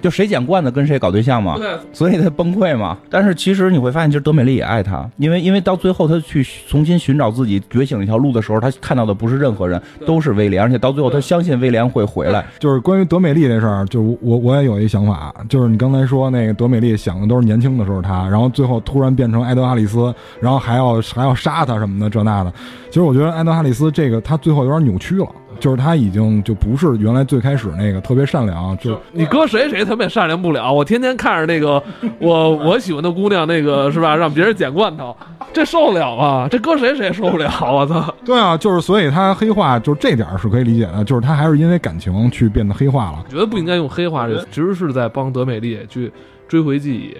[0.00, 1.56] 就谁捡罐子跟谁搞对象嘛，
[1.92, 2.96] 所以他崩溃嘛。
[3.10, 12.44] 但是其实你会发现，其实德美丽也爱他，因为因为到最后他去重新寻找自己觉醒一条路的时候，他看到的不是任何人，都是威廉，而且到最后他相信威廉会回来。
[12.58, 22.52] 就是关于德美丽这事儿，就我我也有一想法，就是你刚才说那个德美丽想的都是年轻的时候他，然后最后突然变成埃德哈里斯，然后还要还要杀他什么的这那的。
[22.88, 25.26] 其实我觉得埃德哈里斯这个他最后有点扭曲了。
[25.58, 30.72] 就是他已经就不是原来最开始那个特别善良，就你搁谁谁他们也善良不了。
[30.72, 31.82] 我天天看着那个
[32.20, 34.14] 我我喜欢的姑娘，那个是吧？
[34.14, 35.16] 让别人捡罐头，
[35.52, 36.48] 这受得了吗？
[36.50, 37.50] 这搁谁谁受不了？
[37.60, 38.14] 我操！
[38.24, 41.04] 对啊，就是所以他黑化，就这点是可以理解的。
[41.04, 43.24] 就是他还是因为感情去变得黑化了。
[43.24, 46.12] 我觉得不应该用黑化这个，其实是在帮德美丽去
[46.46, 47.16] 追回记忆。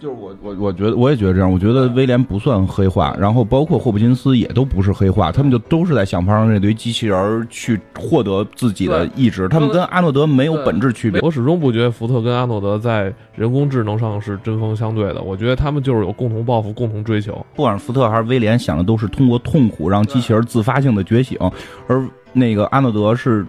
[0.00, 11.20] 就是我我我觉得我也觉得这样，我觉得威廉不算黑化，然后包括霍普金斯也都不是黑化，他们就都是在想方让这堆机器人去获得自己的意志，他们跟阿诺德没有本质区别。
[11.20, 17.44] 我始终不觉得福特跟阿诺德在人工智能上是针锋相对的，我觉得他们就是有共同抱负、共同追求。
[17.54, 21.38] 不管是福特还是威廉，想的都是通过痛苦让机器人自发性的觉醒，
[21.86, 23.44] 而那个阿诺德是。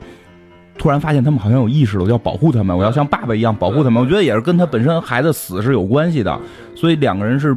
[0.82, 4.02] 突然发现他们好像有意识了，我要保护他们，我要像爸爸一样保护他们。
[4.02, 6.36] 我觉得也是跟他本身孩子死是有关系的，
[6.76, 7.56] 所以两个人是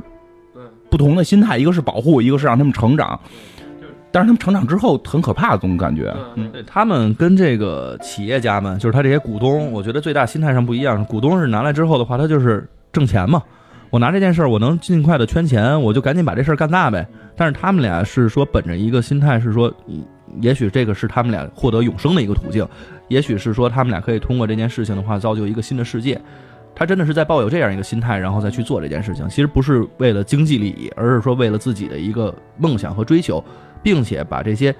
[0.90, 3.18] 不同的心态，一个是保护，一个是让他们成长。
[4.12, 6.14] 但是他们成长之后很可怕，总感觉。
[6.34, 11.02] 嗯，他们跟这个企业家们，就是他这些股东，我觉得最大心态上不一样。
[11.06, 13.42] 股东是拿来之后的话，他就是挣钱嘛。
[13.88, 17.06] 我拿这件事儿，我能尽快的圈钱，我就赶紧把这事儿干大呗。
[17.36, 19.72] 但是他们俩是说本着一个心态，是说，
[20.40, 22.66] 也许这个是他们俩获得永生的一个途径。
[23.14, 26.20] 也许是说他们俩可以通过这件事情的话，造就一个新的世界。
[26.74, 29.28] 他真的是在抱有这样一个心态，然后再去做这件事情。
[29.28, 33.42] 其实不是为了经济利益，而是说为了自己的一个梦想和追求，
[33.80, 34.74] 并且把这些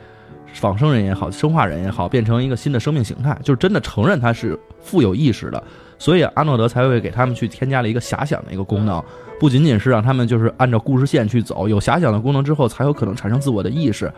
[0.54, 5.62] 仿生人也好、生化人也好，变成一个新的生命形态，就是真的承认他是富有意识的。
[5.96, 9.00] 所以阿诺德才会给他们去添加了一个遐想的一个功能，
[9.38, 14.12] 不仅仅是让他们就是按照故事线去走，有遐想的功能之后，才有可能产生自我的意识。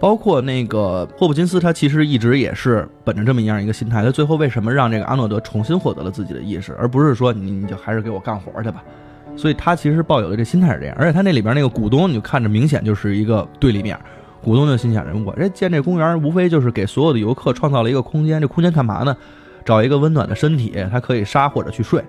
[0.00, 4.04] 包括那个霍普金斯，他其实一直也是本着这么一样一个心态。
[4.04, 8.82] 他最后为什么让这个阿诺德重新获得了自己的意识，而不是说你你就还是给我干活去吧？
[9.34, 10.94] 所以他其实抱有的这心态是这样。
[10.98, 13.98] 而且他那里边那个股东，你就看着明显就是一个对立面。
[14.42, 18.40] 股东就心想：人我这建这公园，无非就是给所有的游客创造了一个空间。
[18.40, 19.16] 这空间干嘛呢？
[19.64, 22.04] 找一个温暖的身体，他可以杀或者去睡，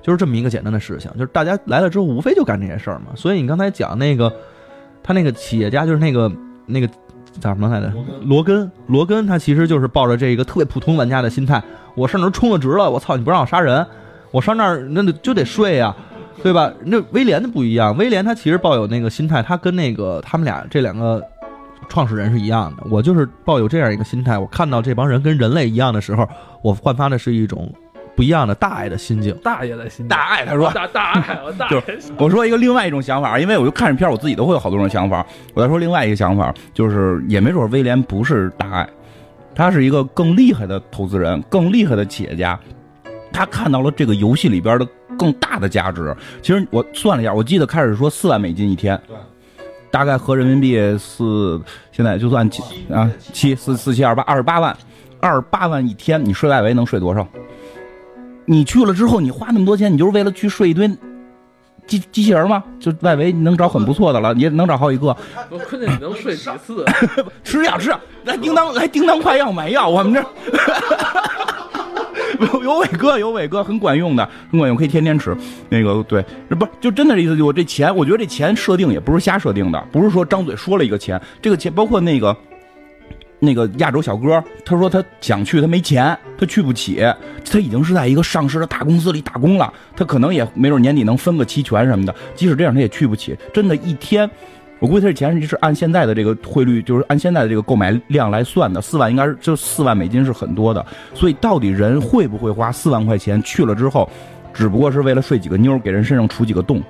[0.00, 1.10] 就是这么一个简单的事情。
[1.14, 3.06] 就是大家来了之后，无非就干这些事儿嘛。
[3.16, 4.32] 所以你刚才讲那个，
[5.02, 6.30] 他那个企业家就是那个
[6.66, 6.88] 那个。
[7.38, 7.92] 叫什么来着？
[8.24, 11.62] 罗根，罗根，他其实就是抱着这个特别普通玩家的心态，
[11.94, 13.86] 我上那充了值了，我操，你不让我杀人，
[14.30, 15.94] 我上那儿那就得睡呀，
[16.42, 16.72] 对吧？
[16.84, 21.22] 那威廉的不一样，威廉他其实抱有那个心态，他跟那个他们俩这两个
[21.88, 22.82] 创始人是一样的。
[22.90, 26.28] 我就是抱有这样一个心态，我看到这帮人跟人类一样的时候，
[26.62, 27.72] 我焕发的是一种。
[28.20, 29.34] 不一样的大爱的心境。
[29.42, 30.70] 大爷的心大爱，他说。
[30.72, 31.82] 大大爱，我大爷
[32.18, 35.26] 我说一个另外一种想法，因为我就看着片儿，我自己都会有好多种想法。
[35.54, 38.86] 我再说另外一个想法，就是也没准威廉不是大爱，
[39.54, 42.60] 他是一个更厉害的投资人，更厉害的企业家。
[43.32, 44.86] 他看到了这个游戏里边的
[45.18, 46.14] 更大的价值。
[46.42, 49.16] 其实我算了一下，我记得开始说四万美金一天，对，
[49.90, 51.58] 大概合人民币四，
[51.90, 54.76] 现在就算七啊七四四七二八二十八万，
[55.20, 57.26] 二十八万一天，你睡外围能睡多少？
[58.50, 60.88] 你去了之后，你花那么多钱，你就是为了去睡一堆
[61.86, 62.64] 机机器人吗？
[62.80, 65.16] 就外围你能找很不错的了，也能找好几个。
[65.50, 66.84] 我关键你能睡几次？
[67.44, 70.20] 吃药吃药，来叮当来叮当快药买药，我们这
[72.52, 75.32] 有有伟哥有伟哥很管用的，很管用，可以天天吃。
[75.68, 76.20] 那个对，
[76.58, 77.36] 不就真的这意思？
[77.36, 82.36] 就我这钱，我觉得这钱设定也不是瞎设定的，不是说张嘴说了一个钱，这个钱包括那个。
[83.42, 87.02] 那个亚洲小哥，他说他想去，他没钱，他去不起，
[87.50, 93.34] 他已经是在一个上市的大公司里打工了，他可能也没准年底能分个期权什么的，即使这样他也去不起。
[93.52, 94.30] 真的，一天，
[94.78, 100.84] 我估计他这钱是按现在的这个汇率，就是按现在的这个购买量来算的，四万应该是就四万美金是很多的。
[101.14, 104.06] 所以到底人会不会花四万块钱去了之后，
[104.52, 106.82] 只不过是为了睡几个妞，给人身上除几个洞，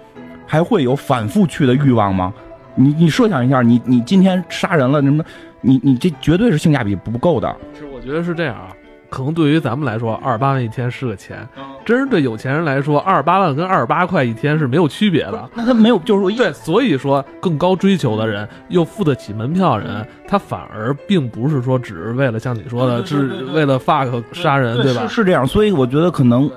[0.47, 2.35] 还会有反复去的欲望吗？
[2.75, 5.25] 你你设想一下，你你今天杀人了什么？
[5.61, 7.55] 你你这绝对是性价比不够的。
[7.79, 8.69] 是，我觉得是这样啊。
[9.09, 11.45] 可能对于咱们来说，二十八万一天是个钱，
[11.85, 15.51] 真是对有钱人来说，二十八万跟二十八块一天是没有区别的。
[15.53, 25.09] 那他没有，就是说，对，所以说更高追求的人又付得起门票人，他反而并不是说只是为了像你说的，是为了 fuck 杀人，对吧？
[25.09, 26.49] 是这样，所以我觉得可能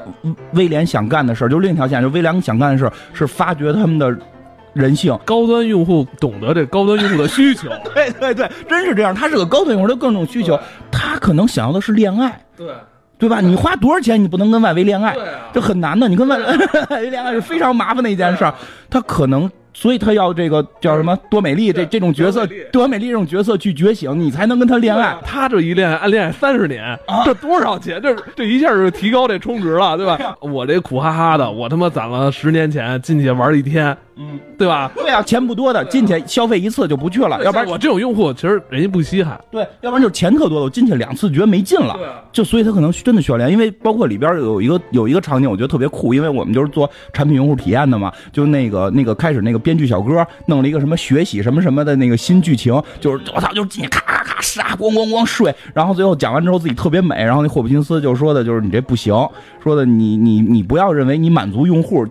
[0.51, 4.15] 威廉想干的事儿，就另一条线，就威廉想干的事儿是发掘他们的。
[4.73, 9.13] 人性，高端用户懂得这高端用户的需求， 对对对，真是这样。
[9.13, 10.59] 他是个高端用户，他各种需求，
[10.91, 12.67] 他可能想要的是恋爱，对
[13.17, 13.39] 对吧？
[13.39, 16.07] 你花多少钱，你不能跟外围恋爱，对这很难的。
[16.07, 16.37] 你跟 外
[16.89, 18.53] 围恋爱是非常麻烦的一件事儿，
[18.89, 19.49] 他可能。
[19.75, 25.17] 所以他要这个叫什么多美丽这这种角色，多美丽这种角色去觉醒，你才能跟他恋爱。
[25.25, 27.99] 他这一恋爱，暗恋爱三十年，这多少钱？
[27.99, 30.37] 这这一下就提高这充值了，对吧？
[30.41, 34.91] 我这苦哈哈的，我他妈攒了十年钱进去玩一天，嗯，对吧？
[34.95, 39.39] 对啊，钱不多的进去消费一次就不去了，要不然我这种用户其实人家不稀罕。
[39.51, 50.13] 对，要不然就是钱特多的，我进去两次觉得没劲了，就所以他可能真的需要练，因为包括里边有一个有一个场景，我觉得特别酷，因为我们就是做产品用户体验的嘛，就那个那个开始那个编剧小哥。
[50.45, 59.13] 弄了一个什么学习什么什么的那个新剧情，就是我操，就是进去咔咔咔杀，咣咣咣睡，然后最后讲完之后自己特别美，然后那霍普金斯就说的就是你这不行，
[59.63, 62.05] 说的你你你不要认为你满足用户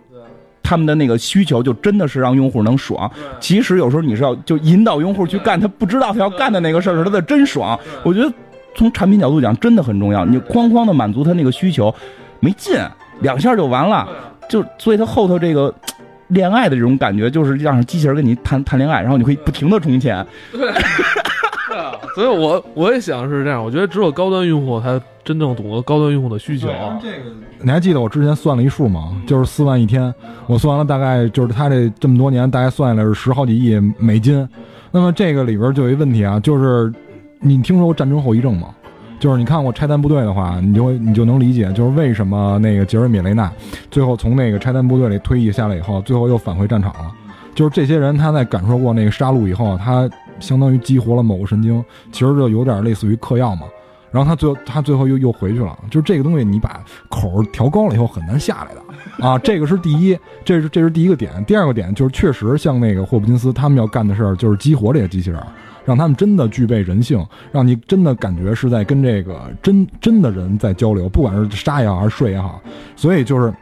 [0.73, 7.79] 他们的那个需求就真的是让用户能爽，其实有时候你是要就引导用户去干他不知道他要干的那个事儿是他的真爽。
[8.03, 8.33] 我觉得
[8.75, 11.95] 从产品角度讲真的很重要，你哐哐的满足他那个需求
[12.41, 12.75] 没劲，
[13.21, 14.09] 两下就完了，
[14.49, 15.75] 就所以他后头这个。
[16.29, 20.27] 恋爱的这种感觉，就是让机器人跟你谈谈恋爱，然后你可以不停的充钱。
[20.51, 20.73] 对
[21.77, 23.63] 啊， 所以我我也想是这样。
[23.63, 26.69] 我觉得只有高端用户才真正懂得高端用户的需求。
[27.03, 27.31] 这个
[27.61, 29.13] 你还记得我之前算了一数吗？
[29.27, 30.13] 就是四万一天，
[30.47, 34.49] 我算完了大概就是他这这么多年大概算下来是十好几亿美金。
[34.91, 36.93] 那么这个里边就有一问题啊，就是
[37.41, 38.69] 你听说过战争后遗症吗？
[39.19, 43.49] 就是你看过拆弹部队的话，你就会你就能理解，就是为什么那个杰瑞米雷纳
[43.89, 47.13] 最后从那个拆弹部队里退役下来以后，最后又返回战场了。
[47.55, 50.11] 就是这些人他在感受过那个杀戮以后，他
[50.43, 53.63] 相当于激活了某个神经，其实就有点类似于嗑药嘛。
[54.11, 55.75] 然后他最后他最后又又回去了。
[55.91, 59.39] 就是这个东西，你把口调高了以后很难下来的啊。
[59.43, 61.43] 这个是第一，这是这是第一个点。
[61.47, 65.43] 第二个点就是确实像那个霍普金斯他们要干的事儿，就是激活这些机器人。
[65.85, 72.61] 让他们真的具备人性，让你真的感觉是在跟这个真真的人在交流，不管是杀也好还是睡也好。
[72.95, 73.53] 所以就是，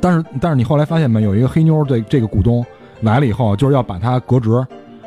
[0.00, 2.64] 但是但是你后来发现没，有一个黑妞这这个股东
[3.02, 4.48] 来了以后，就是要把它革职。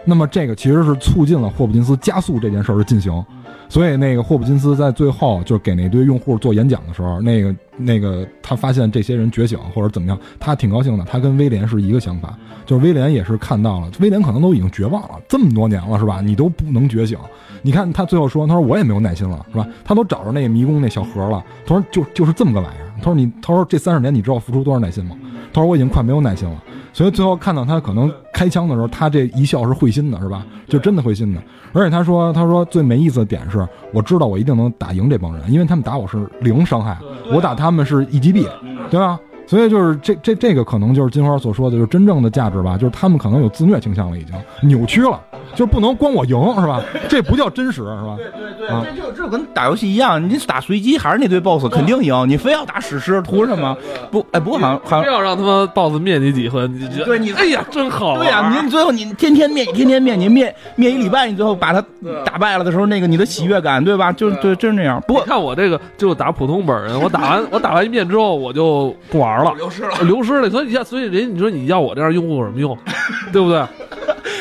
[0.06, 3.24] 那么这个其实是促进了霍普金斯加速这件事儿的进行。
[3.70, 11.06] 所以那个霍普金斯在最后就是给那堆用户做演讲的时候，那个那个他发现这些人觉醒或者怎么样，他挺高兴的。
[11.06, 12.38] 他跟威廉是一个想法。
[12.66, 16.22] 就是威廉也是看到了，威廉可能都已经绝望了，这么多年了是吧？
[16.22, 17.18] 你都不能觉醒，
[17.64, 19.68] 你看他最后说，他说我也没有耐心了是吧？
[19.84, 22.92] 他都找着那个迷宫那小盒了，他说就就是这么个玩意儿。
[23.00, 25.18] 他说你，他说这三十年你知道付出多少耐心吗？
[25.52, 26.64] 他说我已经快没有耐心了。
[26.94, 30.46] 所以最后看到他可能开枪的时候，他这一笑是会心的，是吧？
[30.68, 31.42] 就真的会心的。
[31.74, 36.98] 而且他说，他说最没意思的点是，我知道我一定能打赢这帮人，因为他们打我是零伤害，
[37.32, 38.46] 我打他们是一击毙，
[38.90, 39.20] 对吧？
[39.52, 45.20] 所以就是这这这个可能就是金花所说的，就是真正的价值吧，就是他们可能有自虐倾向了，已经扭曲了，
[45.54, 46.82] 就是不能光我赢是吧？
[47.10, 48.16] 这不叫真实是吧？
[48.16, 53.76] 对对对这就这就跟打游戏一样，你打随机还是那堆 BOSS 肯定赢，你非要打史诗图什么？
[54.10, 55.02] 不，哎，不过好像好像。
[55.04, 61.84] 非要让他们 BOSS 灭你几回，你就对你哎呀，真好对呀、您最后你天天灭，天天灭，你灭灭一礼拜，你最后把他
[62.24, 64.14] 打败了的时候，那个你的喜悦感，对吧？
[64.14, 65.04] 就是对，真是那样。
[65.06, 69.92] 不你过看我这个就打普通本人，我打完我打完一遍之后我就不玩了，流失了。
[70.04, 70.50] 流失了。
[70.50, 72.78] 所以你要所以人你说你要我这样用户有什么用，
[73.32, 73.66] 对不对？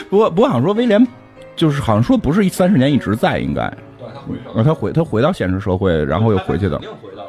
[0.08, 1.06] 不过不过好像说威廉，
[1.56, 3.72] 就是好像说不是三十年一直在，应该。
[4.54, 6.80] 呃他回他回到现实社会，然后又回去的，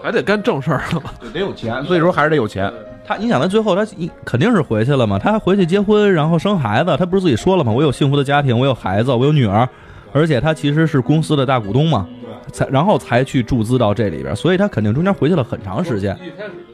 [0.03, 1.11] 还得干正事儿了嘛。
[1.33, 2.71] 得有钱，所以说还是得有钱。
[3.05, 5.17] 他，你想他最后他一肯定是回去了嘛？
[5.17, 6.95] 他还回去结婚，然后生孩子。
[6.97, 7.71] 他不是自己说了吗？
[7.71, 9.67] 我有幸福的家庭，我有孩子，我有女儿，
[10.11, 12.07] 而且他其实是公司的大股东嘛，
[12.51, 16.15] 才然后才去注资到这里边，所以他肯定中间回去了很长时间。
[16.21, 16.70] 一开始就是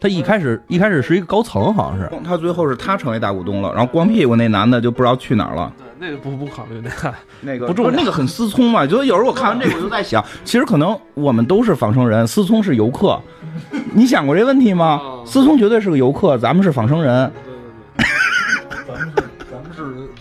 [0.00, 2.10] 他一开始一开始是一个高层，好像是。
[2.24, 5.72] 他最后是他成为大股东了，然后光屁股那男的就不知道去哪儿了。
[5.76, 13.20] 对那个不不考虑那个， 那个不重要那个很思聪嘛，就有时候我看完这个我就在想，其实可能我们都是仿生人，思聪是游客。
[13.92, 15.00] 你想过这问题吗？
[15.02, 17.30] 哦思聪绝对是个游客，咱们是仿生人。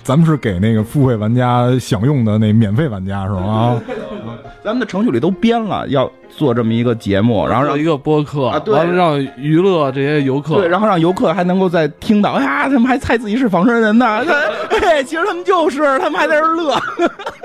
[0.04, 3.80] 咱们是给那个付费玩家享用的那免费玩家是吗？
[4.68, 8.76] 咱们的程序里都编了，要做这么一个节目，然后让一个播客，啊对。
[8.76, 14.26] 完了让娱乐这些游客，对，然后让游客还能够在听到，哎呀，他们还猜自己是仿生人呢，
[14.70, 16.76] 哎，其实他们就是，他们还在这儿乐，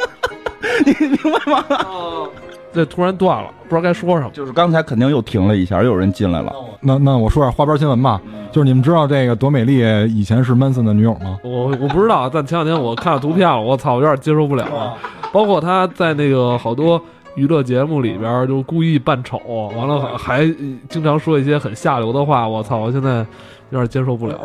[0.85, 1.65] 你明白吗？
[1.87, 2.29] 哦
[2.73, 4.31] 这突然断了，不知道该说什么。
[4.33, 6.53] 就是刚才肯定又停了一下，又有人进来了。
[6.81, 8.21] 那那我说点花边新闻吧，
[8.51, 9.79] 就是你们知道这个朵美丽
[10.13, 11.39] 以前是曼森的女友吗？
[11.45, 14.95] 我我不知道，但前两天我看了图片了，我操，我有点接受不了了。
[15.33, 17.01] 包括他在那个好多
[17.37, 19.39] 娱乐节目里边，就故意扮丑，
[19.77, 20.55] 完了还还
[20.89, 23.25] 经常说一些很下流的话，我操，我现在
[23.71, 24.39] 有点接受不了。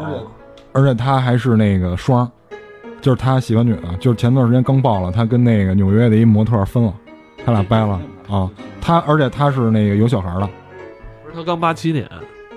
[0.73, 2.30] 而且他还是那个双，
[3.01, 6.93] 就是他喜欢女的，就是前段时间刚爆了，他跟那个纽约的一模特分了，
[7.43, 7.99] 他俩掰了
[8.30, 8.49] 啊。
[8.82, 10.47] 他而且他是那个有小孩的，
[11.23, 12.09] 不是他刚八七年，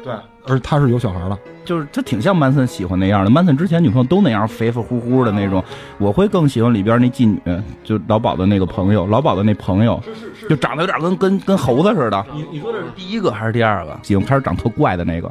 [0.05, 0.13] 对，
[0.47, 1.39] 而且他是有小孩的。
[1.63, 5.63] 就是他挺像曼森喜欢那样的，曼森之前女朋友都那样肥肥乎乎的那种，
[5.99, 7.41] 我会更喜欢里边那妓女，
[7.85, 10.03] 就老鸨的那个朋友，老鸨的那朋友，
[10.49, 13.97] 就长得有点跟跟跟猴子似的，你你说这是第一个还是第二个？
[14.03, 15.31] 喜欢开始长特怪的那个。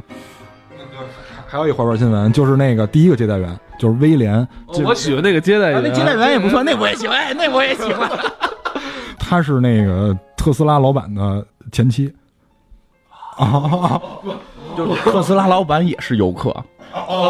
[1.47, 8.09] 还有一花边新闻，就是那个第一个接待员，就是威廉，就我喜欢那个接待啊，员，那接待员也不错，那我也喜欢，哎，那我也喜欢。
[9.17, 10.15] 他是那个
[10.49, 12.11] 特斯拉老板的前妻。
[13.37, 14.01] 啊，
[14.75, 16.51] 就是特斯拉老板也是游客，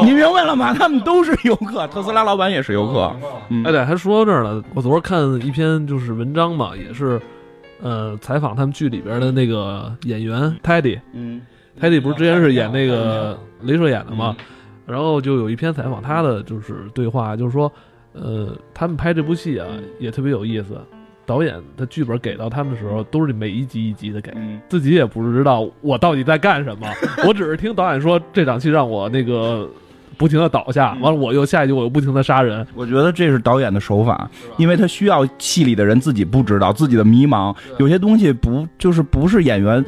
[0.05, 0.73] 你明白了吗？
[0.73, 3.13] 他们都是游客，特斯拉老板也是游客。
[3.49, 4.63] 嗯哎，对，还说到这儿了。
[4.73, 7.21] 我昨儿看一篇就是文章嘛，也是，
[7.81, 10.97] 呃，采访他们剧里边的那个演员泰迪。
[11.11, 11.41] 嗯
[11.77, 14.33] 泰迪不是之前是演那个镭射眼的嘛，
[14.85, 17.69] 然后就有一篇采访他的就是对话，就是说，
[18.13, 19.67] 呃，他们拍这部戏啊
[19.99, 20.81] 也特别有意思。
[21.29, 26.87] 导演的剧本给到他们的时候，都是每一集一集的给，嗯自己也不知道我到底在干什么，
[27.27, 29.69] 我只是听导演说这场戏让我那个
[30.17, 34.27] 不停的倒下，完了我又下一集我又不停的杀人，我觉得这是导演的手法，
[34.57, 39.85] 因为他需要戏里的人自己不知道自己的迷茫，有些东西不就是不是演员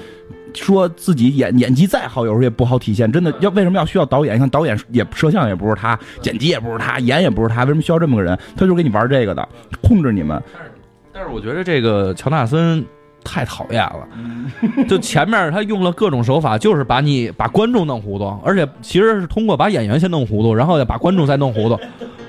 [0.53, 3.11] 说自己演演技再好，有时候也不好体现。
[3.11, 4.35] 真的要为什么要需要导演？
[4.35, 8.37] 你看导演也摄像也不是他，剪辑也不是他，演也不是他，为什么需要这么个人？
[8.55, 9.47] 他就是给你玩这个的，
[9.81, 10.41] 控制你们。
[11.13, 12.85] 但是我觉得这个乔纳森
[13.23, 14.07] 太讨厌了，
[14.87, 21.79] 就前面他用了各种手法，就是把你把观众弄糊涂，而且其实是通过把演员先弄糊涂，然后再把观众再弄糊涂，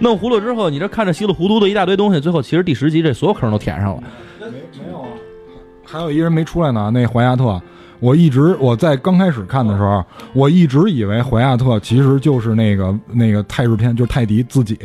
[0.01, 4.03] 弄糊涂之后，你这看着稀里糊涂的一大堆东西，最后其实第十集这所有坑都填上了。
[4.41, 5.09] 没没有啊
[5.85, 7.61] 还有一人没出来呢，那怀亚特。
[8.01, 14.77] 我一直我在刚开始看的时候，我一直以为怀亚特其实就是那个那个泰日片，就是泰迪自己。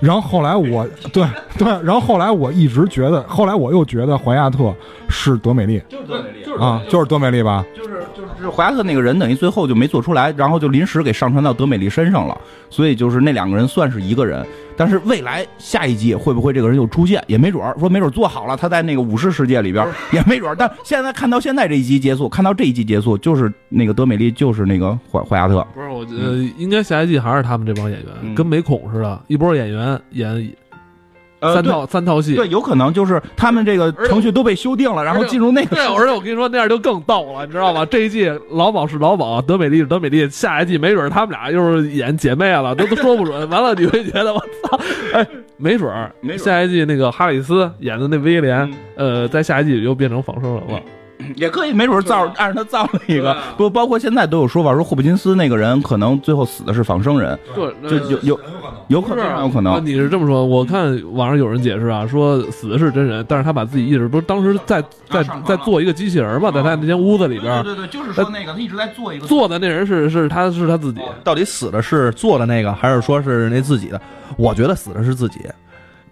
[0.00, 1.24] 然后后来我对
[1.58, 4.74] 对，然后后来我一直觉得，后来我又觉得怀亚特
[5.08, 7.64] 是德美丽就是德美丽，啊，就是德美丽吧？
[7.74, 12.36] 就是就是就是怀亚特那个人，等于最后就没做出来，然后就临时给上传到德美丽身上了，
[12.70, 14.44] 所以就是那两个人算是一个人。
[14.76, 17.74] 但是未来下一季会不会这个人又出现，也没准儿。
[17.78, 20.54] 说没准儿做好了，他在那个武士世界里边也没准儿。
[20.54, 25.66] 但现在看到现在这一集结束，看到这一集结束，就是那个德美丽就是那个怀怀亚特。
[25.74, 30.52] 不是我呃，应该下一季还是他们这帮演员，嗯跟美恐似的，一波演员演
[31.54, 32.34] 三套、三套戏。
[32.34, 37.84] 对，有可能就是他们这个程序都被修订了，然后进入那个对，世界而且我跟你说，那样就更逗了，你知道吗？
[37.86, 43.36] 这一季老鸨是老鸨，德美丽是德美丽，下一季没准他们俩又是演姐妹了，都都说不准。
[43.50, 44.80] 完了，你会觉得我操，
[45.12, 45.26] 哎，
[45.56, 48.58] 没准儿没准下一季那个哈里斯演的那威廉，
[48.96, 50.80] 嗯呃，在下一季又变成仿生人了。
[51.36, 53.36] 也可以，没准造按着他造了一个。
[53.56, 58.40] 不，包括现在都有说法说霍普金斯那个人可能最后死的是仿生人，对，就有有
[58.88, 59.86] 有可能有可啊能。
[59.86, 60.44] 你是这么说？
[60.44, 74.00] 我看网上有人解释啊，说死的是真人，但是他把自己意识不是当时在在在做一个机器人嘛，在他那间屋子里边对对对，就是说那个他一直在做一个做的那人是是他是他自己，到底死的是做的那个，还是说是那自己的？
[74.36, 75.40] 我觉得死的是自己。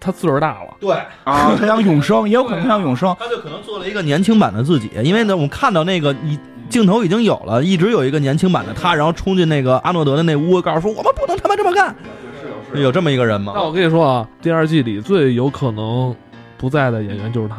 [0.05, 0.75] 他岁数大了。
[0.79, 0.93] 对，
[1.23, 3.15] 啊， 他想永生，也有可能他想永生。
[3.19, 6.37] 他就可能做了一个年轻版的自己，因为呢，我们看到那个你
[6.69, 11.95] 镜头已经有了，一直有一个年轻版的他，然后冲进那个阿诺德的那屋，告诉说我们不能他妈这么干。
[12.73, 13.53] 有这么一个人吗？
[13.55, 16.13] 那我跟你说啊，第二季里最有可能
[16.57, 17.55] 不在的演员就是他，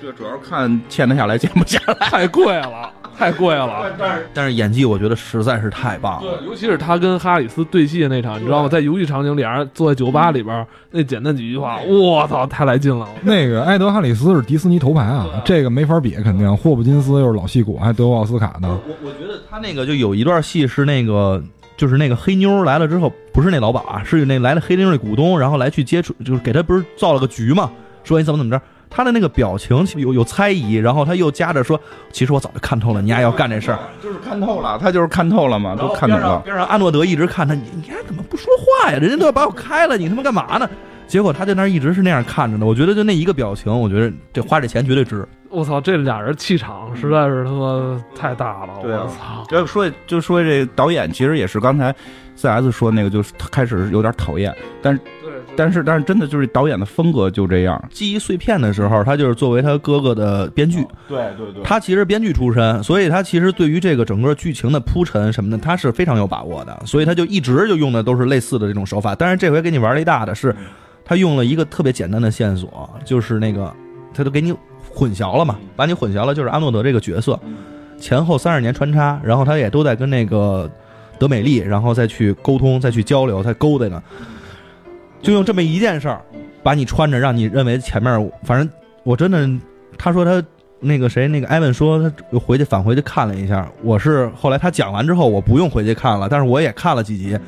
[0.00, 1.94] 这主要看欠得下来欠不下来。
[2.08, 3.92] 太贵了，太贵了。
[4.32, 6.38] 但是演技我觉得实在是太棒了。
[6.38, 8.68] 对，尤其是他跟哈里斯对戏的那场，你知道吗？
[8.68, 13.08] 在游戏场景，俩人坐在酒吧里边，那简单几句话，我操，太来劲了。
[13.22, 16.56] 那个埃德哈里斯是迪士尼头牌啊，这个没法比，肯定。
[16.56, 18.78] 霍普金斯又是老戏骨，还得过奥斯卡呢。
[18.86, 21.42] 我我觉得他那个就有一段戏是那个，
[21.76, 27.70] 就是那个黑妞来了之后，不是那老板啊，是那来了黑妞那股东，然后来去接触，就是给他不是造了个局嘛，
[28.04, 28.62] 说你怎么怎么着。
[28.90, 31.78] 他的那个表情有有猜疑，然后他又夹着说
[32.12, 33.78] ：“其实我早就看透了，你丫要干这事儿。
[34.02, 36.40] 就是看透了，他就是看透了嘛，”都看懂了。
[36.44, 38.98] 边上阿诺德一直看他，你你丫怎么不说话呀？
[38.98, 40.68] 人家都要把我开了，你他妈干嘛呢？
[41.06, 42.66] 结果他在那儿一直是那样看着呢。
[42.66, 45.26] 我觉得就那一个表情，我觉得这花这钱绝对值。
[45.48, 48.74] 我操，这俩人气场实在是他妈太大了。
[48.82, 51.94] 对啊我操，要说就说这导演，其实也是刚才
[52.36, 55.17] CS 说那个，就是他开始有点讨厌，但是对，
[55.58, 57.82] 但是但是真的就是导演的风格就这样。
[57.90, 61.64] 记忆碎片的时候，他就是作为他哥哥的编剧，对对对。
[61.64, 69.16] 他其实编剧出身，所以他其实对于这个整个剧情的铺陈什么的，他是非常有把握的，所以他就一直就用的都是类似的这种手法。
[69.16, 70.54] 但是这回给你玩了一大的是，
[71.04, 73.74] 他用了一个特别简单的线索，就是那个
[74.14, 74.54] 他都给你
[74.88, 77.38] 混淆了嘛，把你混淆了，就是阿诺德这个角色。
[78.00, 80.70] 前后三十年穿插，然后他也都在跟那个
[81.18, 84.00] 德美丽，然后再去沟通，再去交流，再勾搭呢，
[85.20, 86.20] 就用这么一件事儿
[86.62, 88.68] 把你穿着，让你认为前面反正
[89.02, 89.48] 我真的，
[89.96, 90.42] 他说他
[90.80, 93.68] 那个谁，那个艾文说他又回去返回去看了一下。
[93.82, 97.38] 我是后来他讲完之后，我不用回去看了，但是我也看了几集，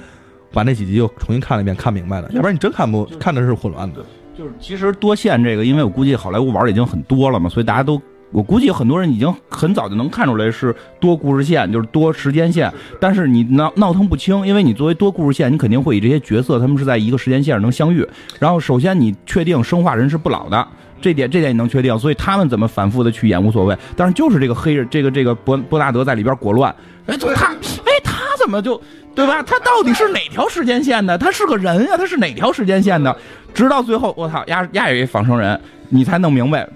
[0.52, 2.28] 把那几集又重新看了一遍，看明白了。
[2.32, 4.04] 要不然你真看不看的是混乱的。
[4.36, 8.00] 就是其实多线这个，因为我估计好莱坞玩的已经很多了嘛，所以大家都。
[8.33, 12.72] 我估计很多人已经很早就能看出来是多故事线，就是多时间线。
[13.01, 18.07] 但是你闹闹腾不清，因为你作为多故事线，你肯定会以这些角色他们是在一个时间线上能相遇。
[18.39, 20.66] 然后首先你确定生化人是不老的，
[21.01, 23.76] 这点这点你能确定，所以他们怎么反复的去演无所谓。
[23.97, 26.74] 但是就是这个黑人，这个这个伯伯纳德在里边裹乱，
[27.07, 28.81] 哎，他哎他怎么就
[29.12, 29.43] 对吧？
[29.43, 31.18] 他到底是哪条时间线的？
[31.18, 33.14] 他是个人呀、他是哪条时间线的？
[33.53, 36.68] 直到最后，我操，压压有一仿生人，你才弄明白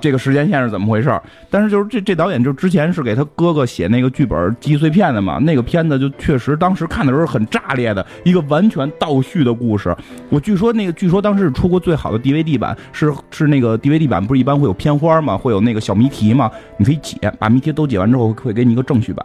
[0.00, 1.20] 这个时间线是怎么回事。
[1.50, 9.94] 但是就是这这导演就之前是给他哥哥写那个剧本记忆碎片的嘛，那个片子就确实当时看的时候很炸裂的一个完全倒叙的故事。
[10.28, 19.24] 我据说那个据说当时是出过最好的 DVD 版，是是那个 DVD 版不是一般会有片花嘛，会有那个小谜题嘛，你可以解，把谜题都解完之后会给你一个正序版。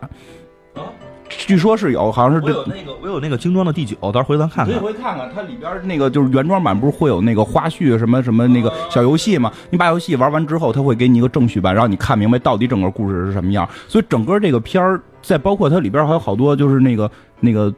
[1.45, 4.83] 据说是有，好像是这我有那个我有那个精装的第九，到时候回头咱看可以看。
[4.83, 9.51] 回去看看，它里边那个就是原装版，不是会有那个花絮什么什么那个小游戏嘛？
[9.69, 13.67] 你把游戏玩完之后，它会给你一个正序版，让你看明白到底整个故事是什么样。
[13.87, 17.09] 所以整个这个片儿，再包括它里边还有好多就是那个
[17.39, 17.73] 那个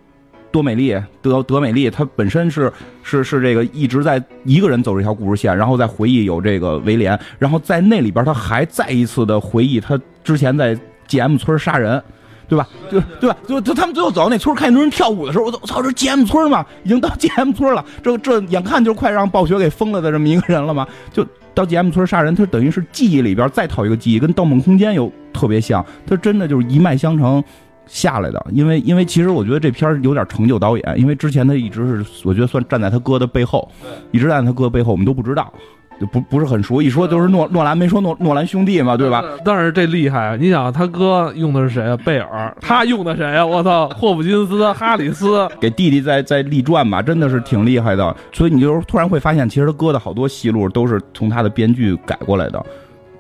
[0.52, 2.72] 多美丽德德美丽，她本身是
[3.04, 10.76] 是是这个一直在一个人走这条故事线，然后再回忆有这个威廉，然后在那里边他还再一次的回忆他之前在
[11.08, 12.02] GM 村杀人。
[12.50, 12.68] 对吧？
[12.92, 13.38] 就对吧？
[13.48, 27.44] 就就他们最后走到那村，看见那人跳舞的时候，我操，我操，这 GM 村嘛，已经到 GM 村了，这这眼看就快让暴雪给封了的这么一个人了嘛，就到 GM 村杀人，他等于是记忆里边再套一个记忆，跟《盗梦空间》有特别像，他真的就是一脉相承
[27.86, 28.44] 下来的。
[28.52, 33.70] 因为因为其实我觉得这片儿有点成就导演，因为之前他一直是我觉得算站在他哥的背后，
[34.12, 35.54] 一直站在他哥背后，我们都不知道。
[36.00, 39.24] 就不不是很熟，一说就是诺诺兰，没说诺诺兰兄弟嘛，对吧？？
[39.44, 41.98] 但是这厉害，你想他哥用的是谁啊？
[41.98, 43.46] 贝尔，他用的谁啊？
[43.46, 48.16] 我操，霍普金斯、哈里斯，给弟弟在在立传吧，真的是挺厉害的。
[48.32, 52.66] 所以你就突然会发现，其实他哥的好多戏路都是从他的编剧改过来的，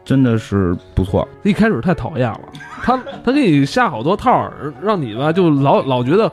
[0.06, 1.28] 真的是不错。
[1.44, 2.40] 一开始太讨厌了，
[2.82, 4.50] 他他给你下好多套，
[4.82, 6.32] 让你吧就老老觉得。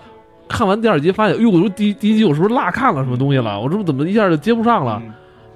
[0.49, 3.59] 看完第二集，发现，哎呦，我说第第一集我是不是落看了什么东西了？
[3.59, 5.03] 我这不怎么一下就接不上了？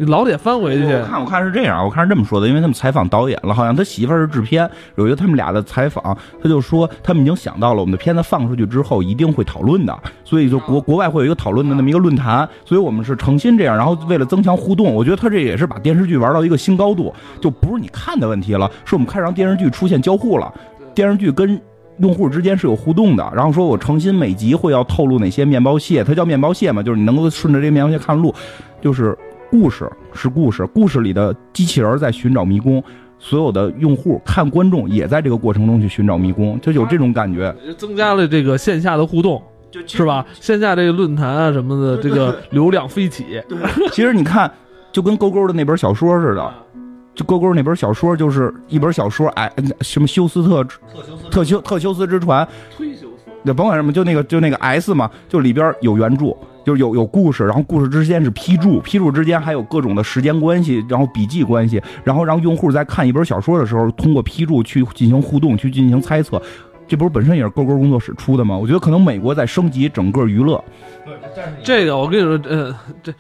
[0.01, 0.85] 你老得翻回去。
[0.87, 9.95] 我看我看是这样，我看是这么说的，因为他们采访导演了，好像他媳妇儿是制片，有一个他们俩的采访，他就说他们已经想到了我们的片子放出去之后一定会讨论的，
[10.25, 20.51] 所以就国国外会有一个讨论的那么一个论坛，所以我们是诚心这样，然后为了增强互动，我觉得他这也是把电视剧玩到一个新高度，就不是你看的问题了，是我们开始让电视剧出现交互了，
[20.95, 21.61] 电视剧跟。
[21.99, 28.35] 用户之间是有互动的，然后说我诚心每集会要透露哪些面包屑，它叫面包屑嘛，就是你能够顺着这面包屑看路，
[28.81, 29.15] 就是
[29.51, 32.83] 故事是故事，故事里的机器人在寻找迷宫，
[33.19, 39.43] 所有的用户看观众也在这个过程中去寻找迷宫，就有这种感觉，增加了这个线下的互动，
[39.87, 40.25] 是吧？
[40.41, 43.43] 线下这个论坛啊什么的，这个流量飞起。
[43.93, 44.51] 其实你看，
[44.93, 46.55] 就跟勾勾的那本小说似的。
[47.13, 50.65] 就勾勾那本小说就是一本小说，哎，什么休斯特
[51.29, 51.79] 特修特。
[51.79, 52.47] 修斯之船，
[52.79, 56.35] 忒修斯，那甭管什么，就那个就那个 S 嘛，就里边有原著，
[56.65, 66.41] 就是有有故事，然后故事之间是批注，批注之间还有各种的时间关系，然后笔记关系，然后让用户在看一本小说的时候，通过批注去进行互动，去进行猜测。
[66.87, 68.57] 这不是本身也是勾勾工作室出的吗？
[68.57, 70.63] 我觉得可能美国在升级整个娱乐。
[71.63, 73.13] 这个我跟你说，呃，这。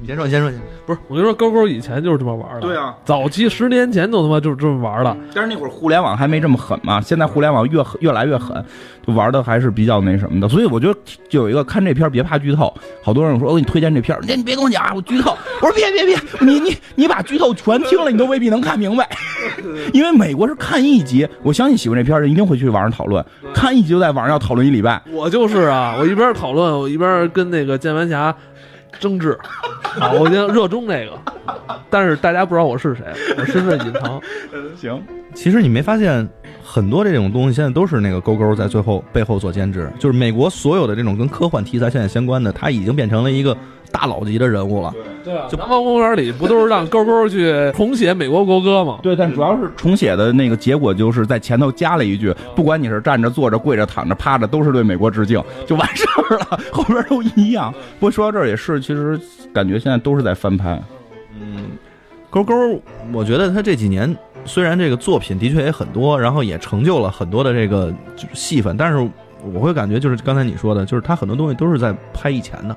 [0.00, 0.50] 你先说，你先说，
[0.86, 2.60] 不是，我跟你说，勾勾以前就是这么玩的。
[2.60, 5.16] 对啊，早期十年前都他妈就是这么玩的。
[5.34, 8.64] 但是那会儿互联网还没这么狠嘛，现在互联网越越来越狠，
[9.06, 10.48] 就玩的还是比较那什么的。
[10.48, 10.96] 所以我觉得
[11.28, 15.36] 就有一个看这片别怕剧透，好多人说我给你推荐这片你你别跟我讲啊我剧透。
[15.60, 19.08] 我说别别别，你你你把剧透全听了，你都未必能看明白。
[19.92, 25.02] 因为美国是看一集，我相信喜欢这片人一定会去网上讨论，看一集就在网上要讨论一礼拜。
[25.10, 28.32] 我就是啊，我一边讨论，我一边跟那个键盘侠。
[28.98, 29.38] 争执
[30.00, 30.12] 啊！
[30.12, 31.18] 我就热衷这个，
[31.90, 33.04] 但是大家不知道我是谁，
[33.36, 34.20] 我身份隐藏。
[34.76, 35.02] 行，
[35.34, 36.28] 其实你没发现
[36.62, 43.56] 很多这种东西现在都是那个勾勾在最后背后做监制，就是美国所有的这种跟科幻题材现在相关的，它已经变成了一个。
[43.90, 48.98] 大佬级的人物了，对啊，就南方公园里不都是让勾勾去重写美国国歌吗？
[49.02, 57.72] 对，但主要是重写的那个结果就是在前头加了一句，不管你是站着、坐着、跪着、躺着、趴着，都是对美国致敬，就完事儿了，后边都一样。
[57.98, 59.18] 不过说到这儿也是，其实
[59.52, 60.80] 感觉现在都是在翻拍。
[61.40, 61.70] 嗯，
[62.30, 62.54] 勾勾，
[63.12, 64.14] 我觉得他这几年
[64.44, 67.92] 虽然这个作品的确也很多，然后也成就了很多的这个
[68.32, 69.10] 戏份，但是
[69.52, 72.76] 我会感觉就是刚才你说的，就是他很多东西都是在拍以前的。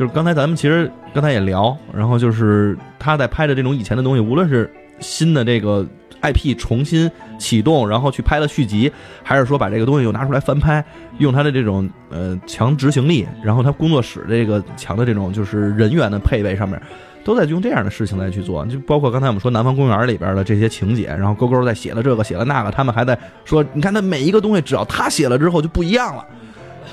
[0.00, 5.86] 就是刚才咱们其实刚才也聊，然后就是他在拍的这种以前的东西，无论是新的这个
[6.22, 8.90] IP 重新启动，然后去拍了续集，
[9.22, 10.82] 还是说把这个东西又拿出来翻拍，
[11.18, 16.80] 用他的这种呃强执行力，然后他工作室这个强的这种就是人员的配备上面，
[17.22, 18.64] 都在用这样的事情来去做。
[18.64, 26.24] 就包括刚才我们说《南方公园》里边的这些情节，然后勾勾在写了这个写了那个，他们还在说，你看他每一个东西，只要他写了之后就不一样了，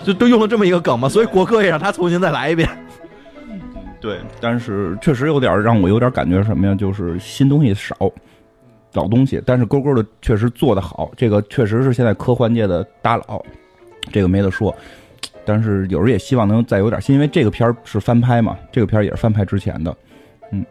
[0.04, 1.08] 就都用了这么一个梗嘛。
[1.08, 2.68] 所以国歌也让他重新再来一遍。
[4.00, 6.76] 对，但是确实有点让我有点感觉什么呀？
[6.76, 7.96] 就是新东西少，
[8.94, 9.42] 老东西。
[9.46, 13.44] 但是勾勾的确实做得好，这个确实是现在科幻界的大佬，
[14.12, 14.76] 这个没得说。
[15.44, 19.96] 但是有时候也希望能再有点新，因为这个片儿是翻拍嘛，这个片儿也是翻拍之前的。
[20.52, 20.66] 嗯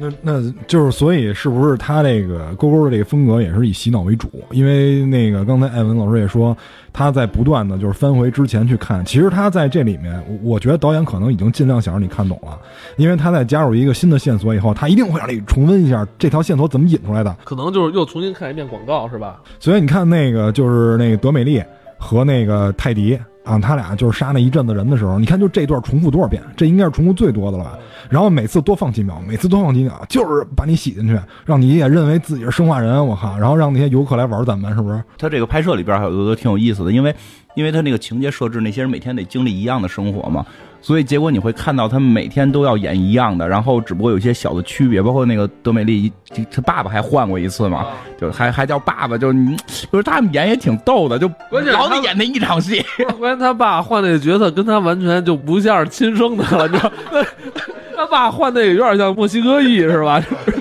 [0.00, 4.30] 那那就是，所以是不是他这个勾勾的这个风格也是以洗脑为主？
[4.50, 6.56] 因为那个刚才艾文老师也说，
[6.92, 9.04] 他在不断的就是翻回之前去看。
[9.04, 12.58] 其实他在这里面，我觉得导演可能已经尽量想让你看懂了，
[12.96, 17.36] 因为他在加入一个新的线索以后，他一定会让你重温一下这条线索怎么引出来的。
[17.44, 19.40] 可能就是又重新看一遍广告，是吧？
[19.58, 21.62] 所以你看那个就是那个德美丽
[22.00, 23.16] 和那个泰迪。
[23.42, 26.42] 啊，他俩就是杀那一阵子人的时候，你看就这段重复多少遍？
[26.54, 27.76] 这应该是重复最多的了吧。
[28.10, 33.04] 然后每次多放几秒，每次多放几秒，就是把你洗进去，让你也认为自己是生化人。
[33.04, 33.36] 我靠！
[33.38, 35.02] 然后让那些游客来玩咱们，是不是？
[35.16, 37.12] 他这个拍摄里边还有都挺有意思的，因为
[37.54, 40.44] 因为他那个情节设置，那些人每天得经历一样的生活嘛。
[40.82, 46.12] 所以结果你会看到他们每天都要演一样的，然后只不过有一些小的区别，包括那个德美丽，
[46.50, 47.86] 他爸爸还换过一次嘛，
[48.20, 49.56] 就还还叫爸爸，就你
[49.92, 51.30] 就是他们演也挺逗的，就
[51.72, 52.84] 老得演那一场戏。
[53.18, 56.92] 关键他爸换那个角色跟他完全就不像是亲生的了，你知道？
[57.96, 60.22] 他爸换那个有点像墨西哥裔是吧？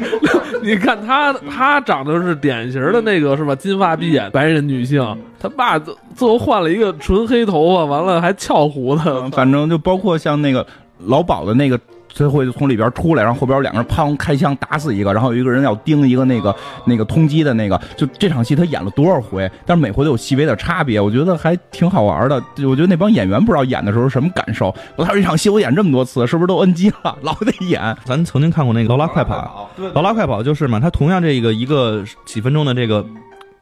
[0.64, 3.55] 你看他，他长得是典型的那个是吧？
[3.55, 5.03] 金发碧眼白人女性。
[5.39, 9.01] 他爸最最后换了一个纯黑头发，完了还翘胡子。
[9.32, 10.66] 反正就包括像那个
[10.99, 11.80] 老鸨的那个。
[12.16, 16.53] 他会从里边出来，然后后边有两个人砰开枪打死一个，然后有一个人要盯一个那个
[16.86, 19.49] 那个通缉的那个，就这场戏他演了多少回？
[19.66, 22.36] 但是每回都有细微的差别，我觉得还挺好玩的。
[22.68, 24.74] 我觉得那帮演员不知道演的时候什么感受。
[24.95, 27.18] 我操，一场戏我演这么多次，是不是都 NG 了？
[27.22, 27.95] 老得演。
[28.05, 33.05] 咱曾经看过那个《劳拉快跑》，《劳拉快跑》就是嘛，他同样这个一个几分钟的这个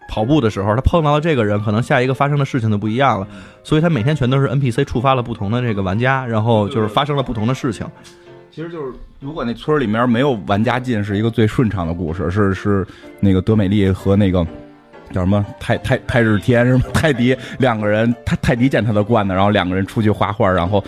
[0.10, 3.28] 跑步的时候，他碰到了这个人，可能下一个发生的事情就不一样了。
[3.64, 7.86] 所以他每天全都是 NPC 触发了不同的这个玩家，然后就是发生了不同的事情。
[8.58, 12.32] 其实就是，如果那村里面没有玩家进，是一个最顺畅的故事。
[12.32, 12.84] 是是
[13.20, 14.44] 那个德美丽和那个
[15.12, 20.84] 叫什么泰泰泰日天什么 泰迪两个人，泰泰迪见他的惯呢，然后两个人出去画画，然后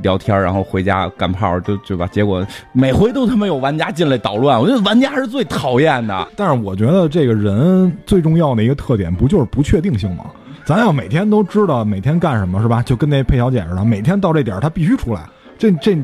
[0.00, 2.06] 聊天，然后回家干炮，就就吧？
[2.06, 6.28] 结果每回都他妈有玩家进来捣乱，我觉得玩家是最讨厌的。
[6.36, 10.26] 但是我觉得这个人最重要的一个特点，不就是不确定性吗？
[10.64, 12.80] 咱要每天都知道每天干什么是吧？
[12.80, 15.98] 就跟那佩小姐似的，每天到这点他必须出来，这这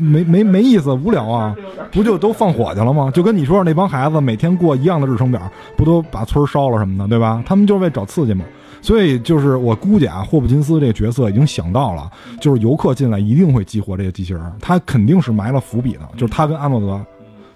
[0.00, 1.54] 没没没意思，无聊啊！
[1.92, 3.10] 不就都放火去了吗？
[3.14, 5.40] 就跟你说那帮孩子每天过一样的日程表，
[5.76, 7.42] 不都把村烧了什么的，对吧？
[7.46, 8.44] 他们就是为找刺激嘛。
[8.82, 16.98] 所以就是我估计啊，霍普金斯这个角色已经想到了，就是游客进来一定会激活这个机器人，他肯定是埋了伏笔的，就是他跟阿诺德，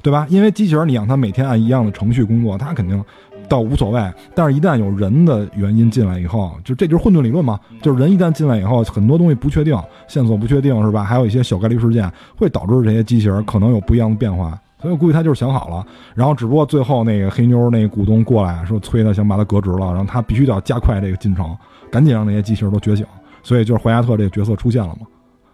[0.03, 0.27] 对吧？
[0.29, 3.03] 因为机器人你让他每天按一样的程序工作，他肯定
[3.49, 4.13] 倒无所谓。
[4.35, 9.77] 但是，一旦有人的原因进来以后，就这就是混沌理论嘛，就是人一旦进来以后，很多东西不确定，
[10.09, 11.05] 线索不确定，是吧？
[11.05, 14.59] 还有一些小概率事件会导致这些机器人可能有不一样的变化。
[14.81, 21.57] 所以我估计他就是想好了，然后只不过最后那个黑妞那个股东过来说催他想把他革职了，然后他必须得要加快这个进程，
[21.91, 23.07] 赶紧让那些机器人都觉醒。
[23.43, 25.07] 所以就是怀亚特这个角色出现了嘛。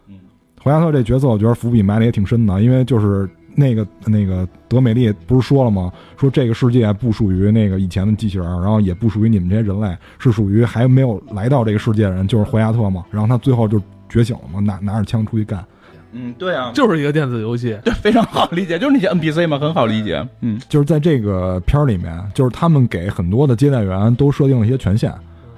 [0.09, 0.17] 嗯，
[0.61, 5.93] 怀亚特这角色我觉得伏笔埋的也挺深的，因为就是那个那个德美丽不是说了吗？
[6.17, 13.05] 说这个世界不属于那个以前的机器人，然后也不属于你们这些人类，是属于还没有来到这个世界的人，就是怀亚特嘛。
[13.11, 15.65] 然后他最后就觉醒了嘛，拿拿着枪出去干。
[16.13, 17.79] 嗯，对啊，就是一个电子游戏。
[17.85, 20.27] 对，非常好理解，就是那些 NPC 嘛，很好理解。
[20.41, 25.13] 嗯，就是在这个片儿里面，就是他们给很多的接待员都设定了一些权限，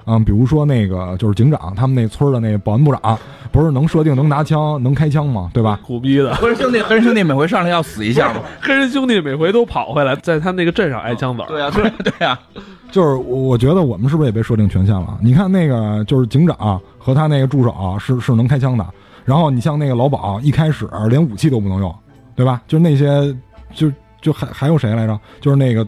[0.05, 3.17] 嗯，比如说那个就是警长，他们那村儿的那个保安部长，
[3.51, 5.49] 不是能设定能拿枪、能开枪吗？
[5.53, 5.79] 对吧？
[5.85, 8.41] 苦逼的黑人兄弟，黑人兄弟每回上来要死一下嘛。
[8.61, 11.47] 黑人兄弟每回都跑回来，在他那个镇上挨枪子儿。
[11.47, 12.39] 对呀、对呀、对呀、
[12.91, 15.17] 就是我我觉得我们是不是也被设定权限了？
[15.21, 18.85] 你看那个就是警长和他那个助手是是能开枪的，
[19.25, 21.95] 然后你像那个老鸨一开始连武器都不能用，
[22.35, 22.61] 对吧？
[22.67, 23.35] 就是那些
[23.73, 23.91] 就
[24.21, 25.17] 就还还有谁来着？
[25.39, 25.87] 就是那个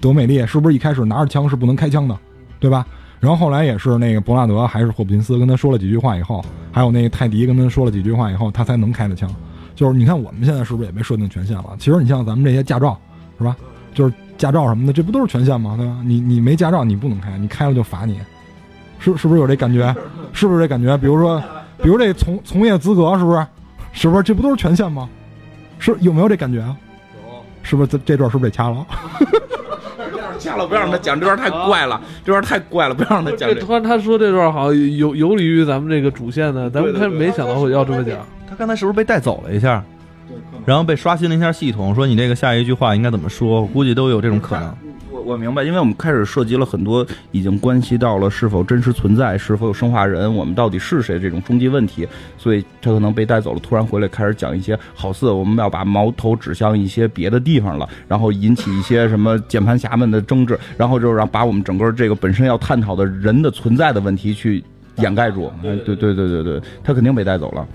[0.00, 2.16] 德美丽是不是一开始拿着枪是不能开枪的，
[2.58, 2.86] 对吧？
[3.20, 6.42] 然后后来也是那个伯纳德还是霍普金斯跟他说了几句话以后，
[6.72, 9.30] 还有那个泰迪跟他说了几句话以后，他才能开的枪。
[9.76, 11.76] 就是你看我们现在是不是也被设定权限了？
[11.78, 12.98] 其实你像咱们这些驾照
[13.38, 13.54] 是吧？
[13.94, 15.74] 就是驾照什么的，这不都是权限吗？
[15.76, 15.98] 对吧？
[16.04, 18.18] 你你没驾照你不能开，你开了就罚你，
[18.98, 19.94] 是是不是有这感觉？
[20.32, 20.96] 是不是这感觉？
[20.96, 21.42] 比如说，
[21.82, 23.46] 比如这从从业资格是不是？
[23.92, 25.08] 是不是这不都是权限吗？
[25.78, 26.76] 是有没有这感觉啊？
[27.62, 28.86] 是不是这这段是不是得掐了？
[30.40, 33.54] 掐了，不要让他讲这段太怪了，这段太怪了，不要让他讲这。
[33.54, 38.16] 这突然他说这段好像有有利于咱们这个主线呢，咱们他没想到会要这么讲。
[38.48, 39.84] 他刚才是不是被带走了一下？
[40.64, 43.60] 然后被刷新了一下系统，说你这个下一句话应该怎么说？
[43.60, 44.74] 我估计都有这种可能。
[45.20, 52.06] 我我明白，因为我们开始涉及了很多已经关系到了是否真实存在、是否有生化人、我们到底是谁这种终极问题，
[52.38, 64.62] 所以他可能被带走了，突然回来开始讲一些好似我们要把矛头指向一些别的地方了，然后引起一些什么键盘侠们的争执，然后就让把我们整个这个本身要探讨的人的存在的问题去
[64.96, 65.52] 掩盖住。
[65.62, 67.66] 哎，对对对对对，他肯定被带走了。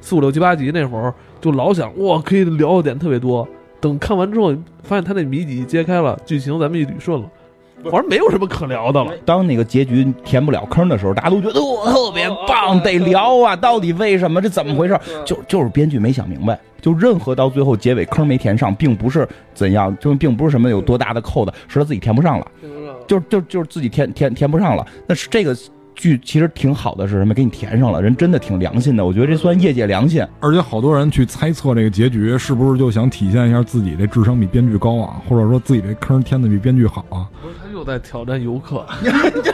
[0.00, 3.46] 四五六七八集那会儿就老想哇，可以聊的点特别多。
[3.80, 7.30] 等看完之后，发现他那谜底揭开了，剧情咱们一捋顺了，
[7.84, 9.12] 好像没有什么可聊的了。
[9.24, 14.40] 当那个结局填不了坑的时候，大家都觉得我特别棒，得聊啊，到底为什么？
[14.42, 14.98] 这怎么回事？
[15.24, 22.50] 就就是编剧没想明白，就任何到最后结尾坑没填上，并不是怎样，就并不是什么有多大的扣的，是他自己填不上了，
[23.06, 24.84] 就就就是自己填填填不上了。
[25.06, 25.56] 那是这个
[25.98, 27.34] 剧其实挺好的，是什么？
[27.34, 30.24] 给你填上了，人真的挺良心的，我觉得这算业界良心。
[30.38, 37.26] 而且好多人去猜测这个结局，是不是就想体现一下自己这智商比编剧高啊，或者说自己这坑填的比编剧好啊？
[37.42, 38.86] 不是，他又在挑战游客，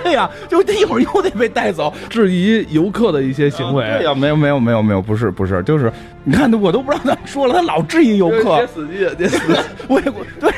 [0.04, 3.82] 对呀，就这一会儿又得被带走，质疑游客的一些行为。
[3.98, 5.90] 对呀，没有没有没有没有，不是不是，就是
[6.24, 9.58] 你看我都不知道他说了，他老质疑游客别，死机，别死机。
[9.88, 10.52] 我也对。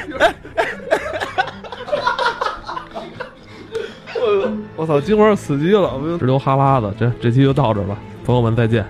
[4.76, 6.92] 我操，今晚死机了，直流哈喇子。
[6.98, 8.84] 这这期就到这吧，朋友们再见。